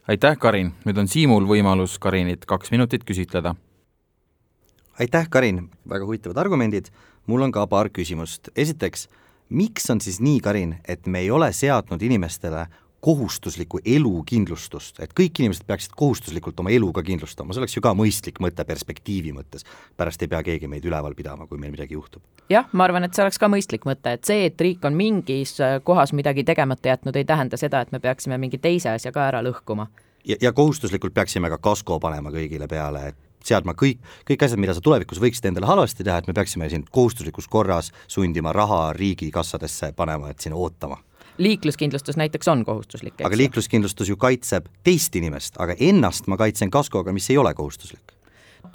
aitäh, 0.09 0.37
Karin, 0.39 0.75
nüüd 0.85 0.99
on 0.99 1.09
Siimul 1.09 1.47
võimalus 1.49 1.99
Karinit 1.99 2.45
kaks 2.45 2.71
minutit 2.71 3.05
küsitleda. 3.05 3.55
aitäh, 5.01 5.29
Karin, 5.31 5.71
väga 5.89 6.05
huvitavad 6.05 6.37
argumendid, 6.37 6.91
mul 7.27 7.43
on 7.43 7.53
ka 7.53 7.67
paar 7.67 7.89
küsimust, 7.89 8.51
esiteks, 8.57 9.09
miks 9.49 9.91
on 9.91 10.01
siis 10.01 10.21
nii, 10.21 10.41
Karin, 10.41 10.77
et 10.85 11.07
me 11.07 11.21
ei 11.21 11.31
ole 11.31 11.53
seadnud 11.53 12.03
inimestele 12.03 12.67
kohustuslikku 13.01 13.79
elukindlustust, 13.85 14.99
et 15.03 15.13
kõik 15.17 15.39
inimesed 15.39 15.67
peaksid 15.69 15.95
kohustuslikult 15.97 16.59
oma 16.61 16.73
elu 16.75 16.91
ka 16.93 17.05
kindlustama, 17.07 17.55
see 17.55 17.63
oleks 17.63 17.77
ju 17.77 17.83
ka 17.85 17.93
mõistlik 17.95 18.41
mõte 18.43 18.65
perspektiivi 18.67 19.33
mõttes. 19.37 19.65
pärast 19.97 20.23
ei 20.23 20.29
pea 20.29 20.43
keegi 20.43 20.69
meid 20.69 20.85
üleval 20.85 21.15
pidama, 21.15 21.47
kui 21.47 21.59
meil 21.59 21.73
midagi 21.73 21.95
juhtub. 21.95 22.23
jah, 22.51 22.67
ma 22.73 22.85
arvan, 22.85 23.05
et 23.05 23.15
see 23.15 23.23
oleks 23.23 23.39
ka 23.39 23.49
mõistlik 23.49 23.87
mõte, 23.87 24.13
et 24.19 24.25
see, 24.25 24.47
et 24.47 24.61
riik 24.61 24.85
on 24.85 24.99
mingis 24.99 25.61
äh, 25.61 25.79
kohas 25.85 26.13
midagi 26.13 26.45
tegemata 26.45 26.89
jätnud, 26.89 27.17
ei 27.17 27.25
tähenda 27.25 27.57
seda, 27.57 27.81
et 27.81 27.93
me 27.93 28.01
peaksime 28.03 28.39
mingi 28.39 28.59
teise 28.59 28.91
asja 28.91 29.13
ka 29.13 29.29
ära 29.29 29.43
lõhkuma. 29.47 29.89
ja, 30.25 30.37
ja 30.41 30.53
kohustuslikult 30.53 31.15
peaksime 31.15 31.51
ka 31.51 31.59
kasko 31.59 32.01
panema 32.01 32.35
kõigile 32.35 32.67
peale, 32.67 33.09
et 33.09 33.17
seadma 33.45 33.75
kõik, 33.79 34.03
kõik 34.27 34.43
asjad, 34.43 34.59
mida 34.59 34.75
sa 34.75 34.83
tulevikus 34.83 35.21
võiksid 35.23 35.47
endale 35.47 35.67
halvasti 35.67 36.05
teha, 36.05 36.19
et 36.19 36.27
me 36.27 36.35
peaksime 36.35 36.69
siin 36.69 36.85
kohustuslikus 36.91 37.47
korras 37.49 37.93
sundima 38.09 38.53
raha 38.53 38.93
riigikassadesse 38.93 39.93
panema, 39.93 40.31
et 40.31 40.41
siin 40.41 40.57
ootama 40.59 40.99
liikluskindlustus 41.39 42.17
näiteks 42.17 42.49
on 42.49 42.65
kohustuslik, 42.65 43.21
aga 43.25 43.37
liikluskindlustus 43.37 44.09
ju 44.09 44.17
kaitseb 44.17 44.69
teist 44.85 45.17
inimest, 45.17 45.59
aga 45.63 45.77
ennast 45.79 46.27
ma 46.27 46.37
kaitsen 46.37 46.71
kaskoga, 46.71 47.13
mis 47.13 47.31
ei 47.31 47.39
ole 47.39 47.55
kohustuslik 47.55 48.18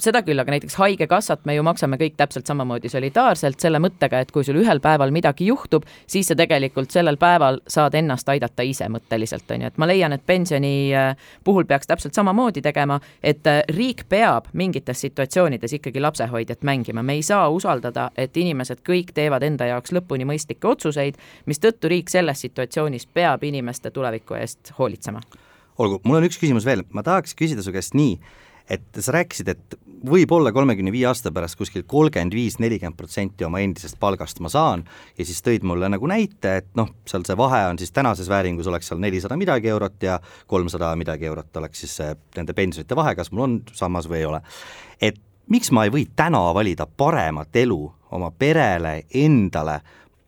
seda 0.03 0.21
küll, 0.25 0.39
aga 0.41 0.53
näiteks 0.53 0.75
Haigekassat 0.79 1.45
me 1.47 1.55
ju 1.55 1.63
maksame 1.65 1.97
kõik 2.01 2.15
täpselt 2.19 2.49
samamoodi 2.49 2.89
solidaarselt 2.91 3.61
selle 3.63 3.79
mõttega, 3.83 4.19
et 4.23 4.31
kui 4.33 4.45
sul 4.45 4.59
ühel 4.61 4.81
päeval 4.83 5.13
midagi 5.15 5.47
juhtub, 5.47 5.85
siis 6.09 6.27
sa 6.29 6.37
tegelikult 6.39 6.91
sellel 6.93 7.17
päeval 7.21 7.59
saad 7.67 7.95
ennast 7.97 8.29
aidata 8.29 8.65
ise 8.67 8.89
mõtteliselt, 8.91 9.47
on 9.55 9.65
ju, 9.65 9.71
et 9.71 9.79
ma 9.81 9.87
leian, 9.89 10.15
et 10.15 10.25
pensioni 10.25 10.73
äh, 10.97 11.15
puhul 11.43 11.67
peaks 11.69 11.89
täpselt 11.89 12.17
samamoodi 12.17 12.63
tegema, 12.65 12.99
et 13.23 13.47
äh, 13.47 13.61
riik 13.71 14.05
peab 14.09 14.49
mingites 14.53 15.05
situatsioonides 15.05 15.77
ikkagi 15.79 16.03
lapsehoidjat 16.03 16.63
mängima, 16.67 17.03
me 17.03 17.17
ei 17.19 17.23
saa 17.23 17.47
usaldada, 17.53 18.09
et 18.17 18.37
inimesed 18.37 18.83
kõik 18.87 19.13
teevad 19.15 19.43
enda 19.47 19.69
jaoks 19.71 19.95
lõpuni 19.95 20.27
mõistlikke 20.27 20.67
otsuseid, 20.75 21.19
mistõttu 21.49 21.91
riik 21.91 22.11
selles 22.11 22.43
situatsioonis 22.43 23.07
peab 23.13 23.43
inimeste 23.43 23.91
tuleviku 23.91 24.39
eest 24.39 24.73
hoolitsema. 24.77 25.21
olgu, 25.77 26.01
mul 26.03 26.19
on 26.19 26.27
üks 26.27 26.37
küsimus 26.37 26.65
veel, 26.65 26.83
ma 26.93 27.03
tahaks 27.03 27.33
küsida 27.35 27.63
su 27.65 27.71
käest 27.73 27.95
nii, 27.97 28.19
et 28.69 28.99
sa 28.99 29.13
rääkisid, 29.15 29.49
et 29.51 29.75
võib-olla 30.07 30.53
kolmekümne 30.55 30.91
viie 30.91 31.05
aasta 31.07 31.31
pärast 31.35 31.57
kuskil 31.59 31.83
kolmkümmend 31.87 32.35
viis, 32.35 32.57
nelikümmend 32.63 32.97
protsenti 32.99 33.45
oma 33.47 33.61
endisest 33.63 33.99
palgast 33.99 34.39
ma 34.43 34.51
saan 34.51 34.85
ja 35.17 35.25
siis 35.27 35.43
tõid 35.43 35.65
mulle 35.67 35.89
nagu 35.91 36.07
näite, 36.09 36.57
et 36.61 36.69
noh, 36.79 36.93
seal 37.09 37.25
see 37.27 37.37
vahe 37.39 37.63
on 37.69 37.79
siis 37.79 37.91
tänases 37.95 38.29
vääringus 38.31 38.67
oleks 38.71 38.91
seal 38.91 39.01
nelisada 39.03 39.37
midagi 39.39 39.71
eurot 39.71 40.03
ja 40.03 40.19
kolmsada 40.47 40.93
midagi 40.99 41.27
eurot 41.31 41.59
oleks 41.61 41.83
siis 41.83 41.97
see 41.99 42.15
nende 42.37 42.55
pensionite 42.55 42.95
vahe, 42.99 43.15
kas 43.19 43.31
mul 43.31 43.47
on 43.47 43.59
sammas 43.73 44.07
või 44.11 44.21
ei 44.21 44.29
ole. 44.31 44.41
et 45.01 45.19
miks 45.51 45.71
ma 45.75 45.83
ei 45.83 45.91
või 45.91 46.07
täna 46.15 46.45
valida 46.55 46.87
paremat 46.87 47.55
elu 47.55 47.81
oma 48.13 48.31
perele, 48.31 49.03
endale, 49.13 49.79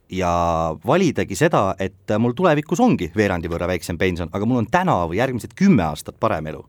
ja 0.09 0.75
validagi 0.85 1.35
seda, 1.35 1.75
et 1.79 2.13
mul 2.19 2.35
tulevikus 2.37 2.79
ongi 2.79 3.09
veerandi 3.15 3.49
võrra 3.49 3.67
väiksem 3.69 3.97
pension, 3.97 4.29
aga 4.33 4.45
mul 4.45 4.63
on 4.63 4.69
täna 4.71 5.01
või 5.09 5.19
järgmised 5.19 5.55
kümme 5.57 5.83
aastat 5.87 6.19
parem 6.19 6.47
elu 6.53 6.63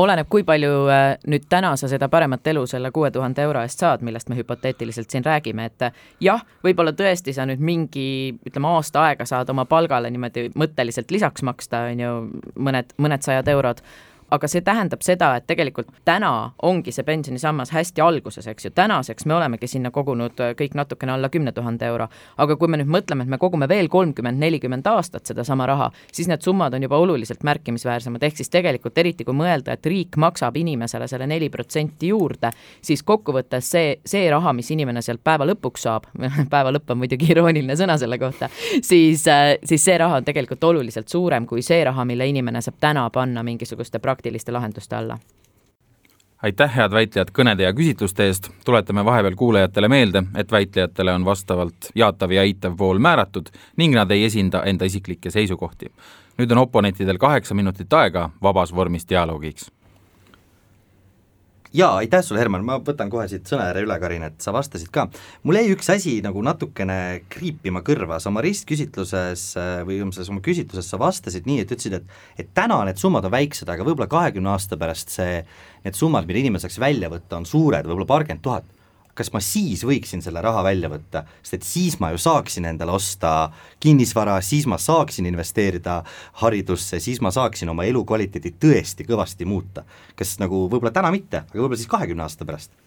oleneb, 0.00 0.28
kui 0.30 0.44
palju 0.46 0.72
äh, 0.90 1.06
nüüd 1.30 1.46
täna 1.52 1.72
sa 1.80 1.88
seda 1.90 2.08
paremat 2.12 2.46
elu 2.52 2.64
selle 2.70 2.90
kuue 2.94 3.10
tuhande 3.14 3.42
euro 3.44 3.62
eest 3.64 3.82
saad, 3.82 4.04
millest 4.06 4.30
me 4.30 4.38
hüpoteetiliselt 4.38 5.10
siin 5.10 5.26
räägime, 5.26 5.68
et 5.70 5.86
äh, 5.88 6.04
jah, 6.24 6.44
võib-olla 6.64 6.94
tõesti 6.96 7.34
sa 7.36 7.46
nüüd 7.48 7.62
mingi, 7.64 8.06
ütleme 8.46 8.70
aasta 8.74 9.06
aega 9.08 9.26
saad 9.28 9.50
oma 9.52 9.66
palgale 9.70 10.10
niimoodi 10.10 10.50
mõtteliselt 10.58 11.10
lisaks 11.14 11.44
maksta, 11.46 11.86
on 11.92 12.04
ju, 12.04 12.14
mõned, 12.68 12.94
mõned 12.98 13.26
sajad 13.26 13.48
eurod 13.52 13.84
aga 14.30 14.48
see 14.48 14.62
tähendab 14.64 15.02
seda, 15.04 15.32
et 15.36 15.46
tegelikult 15.50 15.90
täna 16.06 16.52
ongi 16.66 16.92
see 16.94 17.04
pensionisammas 17.06 17.72
hästi 17.74 18.02
alguses, 18.04 18.46
eks 18.50 18.68
ju, 18.68 18.70
tänaseks 18.74 19.26
me 19.26 19.34
olemegi 19.34 19.68
sinna 19.70 19.90
kogunud 19.94 20.40
äh, 20.40 20.54
kõik 20.58 20.76
natukene 20.78 21.14
alla 21.16 21.28
kümne 21.28 21.52
tuhande 21.52 21.86
euro. 21.86 22.08
aga 22.36 22.56
kui 22.56 22.68
me 22.68 22.78
nüüd 22.80 22.90
mõtleme, 22.90 23.24
et 23.26 23.32
me 23.32 23.38
kogume 23.38 23.68
veel 23.68 23.88
kolmkümmend, 23.88 24.38
nelikümmend 24.38 24.86
aastat 24.86 25.26
sedasama 25.26 25.66
raha, 25.66 25.90
siis 26.12 26.28
need 26.28 26.42
summad 26.42 26.74
on 26.74 26.82
juba 26.82 26.98
oluliselt 26.98 27.42
märkimisväärsemad, 27.44 28.22
ehk 28.22 28.36
siis 28.40 28.50
tegelikult 28.50 28.98
eriti 28.98 29.24
kui 29.24 29.34
mõelda, 29.36 29.74
et 29.74 29.86
riik 29.86 30.16
maksab 30.16 30.56
inimesele 30.56 31.08
selle 31.10 31.26
neli 31.26 31.50
protsenti 31.50 32.12
juurde, 32.12 32.52
siis 32.82 33.02
kokkuvõttes 33.02 33.70
see, 33.70 33.96
see 34.06 34.30
raha, 34.30 34.52
mis 34.56 34.70
inimene 34.70 35.02
sealt 35.02 35.24
päeva 35.24 35.48
lõpuks 35.48 35.86
saab 35.88 36.08
päeva 36.54 36.72
lõpp 36.74 36.94
on 36.94 37.02
muidugi 37.02 37.30
irooniline 37.34 37.76
sõna 37.76 37.98
selle 37.98 38.18
kohta, 38.18 38.50
siis, 38.90 39.26
äh, 39.28 39.56
siis 39.64 39.84
see 39.84 39.98
raha 39.98 40.20
on 40.20 40.28
tegelikult 40.28 40.64
oluliselt 40.70 41.08
suurem 41.08 41.46
kui 41.46 41.62
see 41.66 41.82
raha, 41.84 42.04
mille 42.06 42.28
inimene 42.30 42.62
saab 42.62 42.78
täna 42.80 43.08
panna 43.10 43.42
mingisuguste 43.46 43.98
praktiliste 43.98 44.19
praktiliste 44.20 44.52
lahenduste 44.52 44.96
alla. 44.96 45.18
Aitäh, 46.42 46.76
head 46.76 46.92
väitlejad, 46.92 47.30
kõnede 47.36 47.64
ja 47.66 47.72
küsitluste 47.72 48.26
eest, 48.28 48.50
tuletame 48.64 49.04
vahepeal 49.04 49.34
kuulajatele 49.36 49.88
meelde, 49.88 50.22
et 50.36 50.52
väitlejatele 50.52 51.12
on 51.12 51.24
vastavalt 51.24 51.90
jaatav 51.94 52.32
ja 52.32 52.44
eitav 52.44 52.76
pool 52.76 52.98
määratud 52.98 53.48
ning 53.76 53.96
nad 53.96 54.10
ei 54.10 54.24
esinda 54.24 54.62
enda 54.64 54.84
isiklikke 54.84 55.30
seisukohti. 55.30 55.92
nüüd 56.38 56.52
on 56.52 56.58
oponentidel 56.58 57.18
kaheksa 57.18 57.54
minutit 57.54 57.92
aega 57.92 58.30
vabas 58.42 58.74
vormis 58.74 59.08
dialoogiks 59.08 59.70
jaa, 61.76 61.96
aitäh 62.00 62.22
sulle, 62.24 62.40
Herman, 62.42 62.64
ma 62.66 62.78
võtan 62.82 63.10
kohe 63.12 63.26
siit 63.30 63.48
sõnajärje 63.50 63.84
üle, 63.86 63.98
Karin, 64.02 64.24
et 64.26 64.42
sa 64.42 64.54
vastasid 64.54 64.90
ka. 64.94 65.06
mul 65.46 65.58
jäi 65.60 65.70
üks 65.74 65.90
asi 65.94 66.16
nagu 66.24 66.42
natukene 66.42 67.22
kriipima 67.32 67.84
kõrva, 67.86 68.18
sa 68.20 68.30
oma 68.32 68.42
ristküsitluses 68.44 69.44
või 69.86 70.00
selles 70.10 70.32
oma 70.32 70.42
küsitluses 70.44 70.90
sa 70.90 70.98
vastasid 71.00 71.46
nii, 71.46 71.62
et 71.64 71.70
ütlesid, 71.76 72.00
et 72.00 72.44
et 72.44 72.50
täna 72.56 72.80
need 72.88 72.98
summad 72.98 73.24
on 73.28 73.34
väiksed, 73.34 73.68
aga 73.68 73.86
võib-olla 73.86 74.10
kahekümne 74.10 74.50
aasta 74.50 74.78
pärast 74.80 75.14
see, 75.14 75.40
need 75.84 75.98
summad, 75.98 76.26
mida 76.26 76.42
inimene 76.42 76.62
saaks 76.62 76.80
välja 76.82 77.10
võtta, 77.12 77.38
on 77.38 77.46
suured, 77.46 77.86
võib-olla 77.86 78.08
paarkümmend 78.08 78.44
tuhat 78.44 78.79
kas 79.20 79.32
ma 79.34 79.42
siis 79.44 79.84
võiksin 79.84 80.24
selle 80.24 80.40
raha 80.44 80.64
välja 80.64 80.88
võtta, 80.92 81.24
sest 81.42 81.58
et 81.58 81.68
siis 81.68 81.98
ma 82.00 82.12
ju 82.14 82.20
saaksin 82.20 82.68
endale 82.72 82.96
osta 82.96 83.50
kinnisvara, 83.82 84.38
siis 84.44 84.68
ma 84.70 84.80
saaksin 84.80 85.28
investeerida 85.28 86.00
haridusse, 86.42 87.00
siis 87.04 87.20
ma 87.20 87.32
saaksin 87.34 87.72
oma 87.72 87.84
elukvaliteedi 87.90 88.56
tõesti 88.60 89.04
kõvasti 89.08 89.48
muuta. 89.48 89.84
kas 90.16 90.38
nagu 90.40 90.66
võib-olla 90.68 90.94
täna 90.94 91.12
mitte, 91.12 91.44
aga 91.44 91.58
võib-olla 91.58 91.80
siis 91.80 91.90
kahekümne 91.90 92.24
aasta 92.24 92.48
pärast 92.48 92.79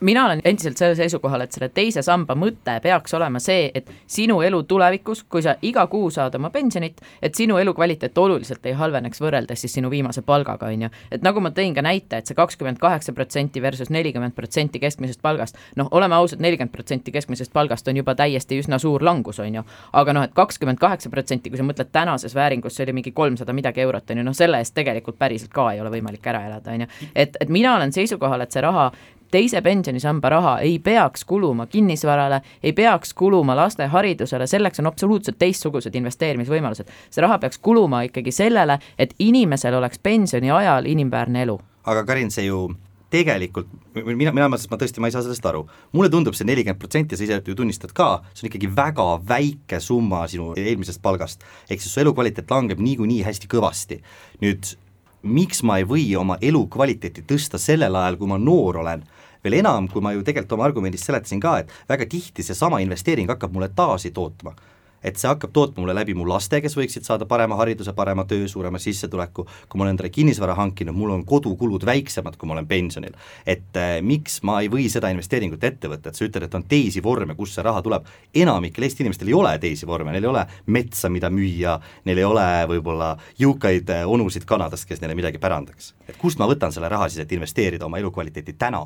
mina 0.00 0.24
olen 0.26 0.40
endiselt 0.44 0.76
sellel 0.76 0.96
seisukohal, 0.96 1.44
et 1.44 1.52
selle 1.52 1.68
teise 1.74 2.02
samba 2.02 2.34
mõte 2.38 2.76
peaks 2.82 3.14
olema 3.14 3.40
see, 3.42 3.70
et 3.74 3.90
sinu 4.10 4.40
elu 4.44 4.62
tulevikus, 4.68 5.22
kui 5.28 5.42
sa 5.44 5.54
iga 5.62 5.86
kuu 5.92 6.10
saad 6.10 6.34
oma 6.38 6.50
pensionit, 6.50 7.00
et 7.22 7.34
sinu 7.34 7.58
elukvaliteet 7.60 8.18
oluliselt 8.18 8.66
ei 8.66 8.72
halveneks 8.78 9.20
võrreldes 9.20 9.60
siis 9.60 9.76
sinu 9.76 9.90
viimase 9.90 10.22
palgaga, 10.22 10.70
on 10.72 10.86
ju. 10.86 10.90
et 11.10 11.22
nagu 11.22 11.40
ma 11.40 11.52
tõin 11.56 11.74
ka 11.76 11.84
näite, 11.84 12.20
et 12.20 12.30
see 12.30 12.38
kakskümmend 12.38 12.80
kaheksa 12.80 13.12
protsenti 13.12 13.62
versus 13.62 13.90
nelikümmend 13.90 14.34
protsenti 14.34 14.80
keskmisest 14.80 15.22
palgast, 15.22 15.58
noh, 15.76 15.88
oleme 15.90 16.14
ausad, 16.14 16.40
nelikümmend 16.40 16.72
protsenti 16.72 17.12
keskmisest 17.12 17.52
palgast 17.52 17.88
on 17.88 18.00
juba 18.00 18.14
täiesti 18.14 18.60
üsna 18.60 18.78
suur 18.78 19.04
langus, 19.04 19.40
on 19.40 19.60
ju. 19.60 19.64
aga 19.92 20.16
noh, 20.16 20.24
et 20.24 20.34
kakskümmend 20.34 20.80
kaheksa 20.80 21.10
protsenti, 21.10 21.50
kui 21.50 21.60
sa 21.60 21.66
mõtled 21.66 21.92
tänases 21.92 22.34
vääringus, 22.34 22.76
see 22.76 22.88
oli 22.88 22.96
mingi 23.00 23.12
kolmsada 23.12 23.52
midagi 23.52 23.84
eurot, 23.84 24.10
on 24.10 24.22
ju, 24.22 24.28
noh, 24.30 24.36
selle 24.36 24.62
eest 24.62 24.74
tegelikult 24.74 25.18
päriselt 25.18 25.52
ka 25.52 25.72
ei 25.74 25.80
ole 25.80 25.92
võimalik 25.92 26.26
ära 26.26 26.46
elada, 26.48 26.72
on 26.72 26.86
ju. 26.86 26.92
et, 27.14 27.36
et 27.40 27.48
mina 27.48 27.76
olen 27.76 27.92
seisukohal, 27.92 28.40
et 28.40 28.52
see 28.52 28.64
raha 28.64 28.90
teise 29.30 29.62
pensionisamba 29.62 30.28
raha 30.28 30.58
ei 30.58 30.78
peaks 30.78 31.24
kuluma 31.24 31.66
kinnisvarale, 31.66 32.40
ei 32.62 32.72
peaks 32.72 33.14
kuluma 33.14 33.56
laste 33.56 33.86
haridusele, 33.86 34.46
selleks 34.46 34.80
on 34.80 34.86
absoluutselt 34.86 35.38
teistsugused 35.38 35.94
investeerimisvõimalused. 35.94 36.86
see 37.10 37.22
raha 37.22 37.38
peaks 37.38 37.58
kuluma 37.58 38.02
ikkagi 38.02 38.32
sellele, 38.32 38.78
et 38.98 39.14
inimesel 39.18 39.74
oleks 39.74 39.98
pensioni 39.98 40.50
ajal 40.50 40.86
inimväärne 40.86 41.42
elu. 41.42 41.60
aga 41.84 42.04
Karin, 42.04 42.30
see 42.30 42.44
ju 42.44 42.68
tegelikult, 43.10 43.70
mina, 43.94 44.30
mina, 44.32 44.46
ma 44.48 44.58
tõesti, 44.58 45.02
ma 45.02 45.10
ei 45.10 45.14
saa 45.14 45.24
sellest 45.26 45.46
aru. 45.46 45.64
mulle 45.92 46.10
tundub 46.10 46.36
see 46.38 46.46
nelikümmend 46.46 46.78
protsenti, 46.78 47.16
sa 47.16 47.26
ise 47.26 47.40
ju 47.46 47.56
tunnistad 47.58 47.92
ka, 47.96 48.22
see 48.34 48.46
on 48.46 48.50
ikkagi 48.50 48.70
väga 48.76 49.08
väike 49.28 49.80
summa 49.82 50.26
sinu 50.30 50.52
eelmisest 50.56 51.02
palgast. 51.02 51.42
ehk 51.70 51.82
siis 51.82 51.94
su 51.94 52.00
elukvaliteet 52.00 52.50
langeb 52.50 52.78
niikuinii 52.78 53.22
hästi 53.26 53.50
kõvasti. 53.50 54.00
nüüd 54.42 54.76
miks 55.22 55.62
ma 55.62 55.78
ei 55.78 55.84
või 55.84 56.04
oma 56.16 56.38
elukvaliteeti 56.40 57.26
tõsta 57.28 57.58
sellel 57.58 57.96
ajal, 57.96 58.16
kui 58.16 58.30
ma 58.30 58.38
noor 58.38 58.80
olen 58.84 59.04
veel 59.44 59.60
enam, 59.60 59.88
kui 59.88 60.02
ma 60.04 60.14
ju 60.16 60.24
tegelikult 60.26 60.58
oma 60.58 60.68
argumendis 60.68 61.06
seletasin 61.06 61.40
ka, 61.40 61.58
et 61.62 61.72
väga 61.88 62.08
tihti 62.10 62.44
seesama 62.46 62.82
investeering 62.84 63.30
hakkab 63.30 63.54
mulle 63.54 63.70
taasi 63.76 64.12
tootma 64.16 64.54
et 65.02 65.16
see 65.16 65.28
hakkab 65.28 65.52
tootma 65.52 65.82
mulle 65.82 65.94
läbi 65.96 66.14
mu 66.16 66.26
laste, 66.28 66.60
kes 66.60 66.76
võiksid 66.76 67.06
saada 67.06 67.26
parema 67.28 67.56
hariduse, 67.60 67.92
parema 67.96 68.26
töö, 68.28 68.46
suurema 68.50 68.78
sissetuleku, 68.80 69.46
kui 69.68 69.80
ma 69.80 69.86
olen 69.86 69.94
endale 69.94 70.10
kinnisvara 70.12 70.56
hankinud, 70.58 70.96
mul 70.96 71.14
on 71.14 71.24
kodukulud 71.28 71.84
väiksemad, 71.88 72.36
kui 72.36 72.48
ma 72.48 72.56
olen 72.58 72.68
pensionil. 72.68 73.16
et 73.46 73.76
äh, 73.76 73.98
miks 74.02 74.40
ma 74.42 74.60
ei 74.60 74.68
või 74.72 74.88
seda 74.92 75.10
investeeringut 75.12 75.64
ette 75.64 75.88
võtta, 75.88 76.10
et 76.10 76.20
sa 76.20 76.24
ütled, 76.24 76.44
et 76.44 76.54
on 76.54 76.64
teisi 76.68 77.02
vorme, 77.02 77.34
kust 77.34 77.56
see 77.56 77.64
raha 77.64 77.82
tuleb, 77.82 78.06
enamikel 78.34 78.84
Eesti 78.84 79.04
inimestel 79.04 79.28
ei 79.28 79.36
ole 79.36 79.56
teisi 79.58 79.86
vorme, 79.86 80.12
neil 80.12 80.24
ei 80.24 80.30
ole 80.30 80.46
metsa, 80.66 81.08
mida 81.08 81.30
müüa, 81.32 81.78
neil 82.04 82.20
ei 82.20 82.28
ole 82.28 82.48
võib-olla 82.74 83.14
jõukaid 83.40 83.90
äh, 83.96 84.06
onusid 84.08 84.44
Kanadast, 84.44 84.88
kes 84.88 85.00
neile 85.00 85.16
midagi 85.16 85.40
pärandaks. 85.40 85.94
et 86.08 86.16
kust 86.20 86.38
ma 86.38 86.48
võtan 86.50 86.72
selle 86.72 86.88
raha 86.88 87.08
siis, 87.08 87.24
et 87.24 87.32
investeerida 87.32 87.86
oma 87.86 87.98
elukvaliteeti 88.02 88.58
täna 88.58 88.84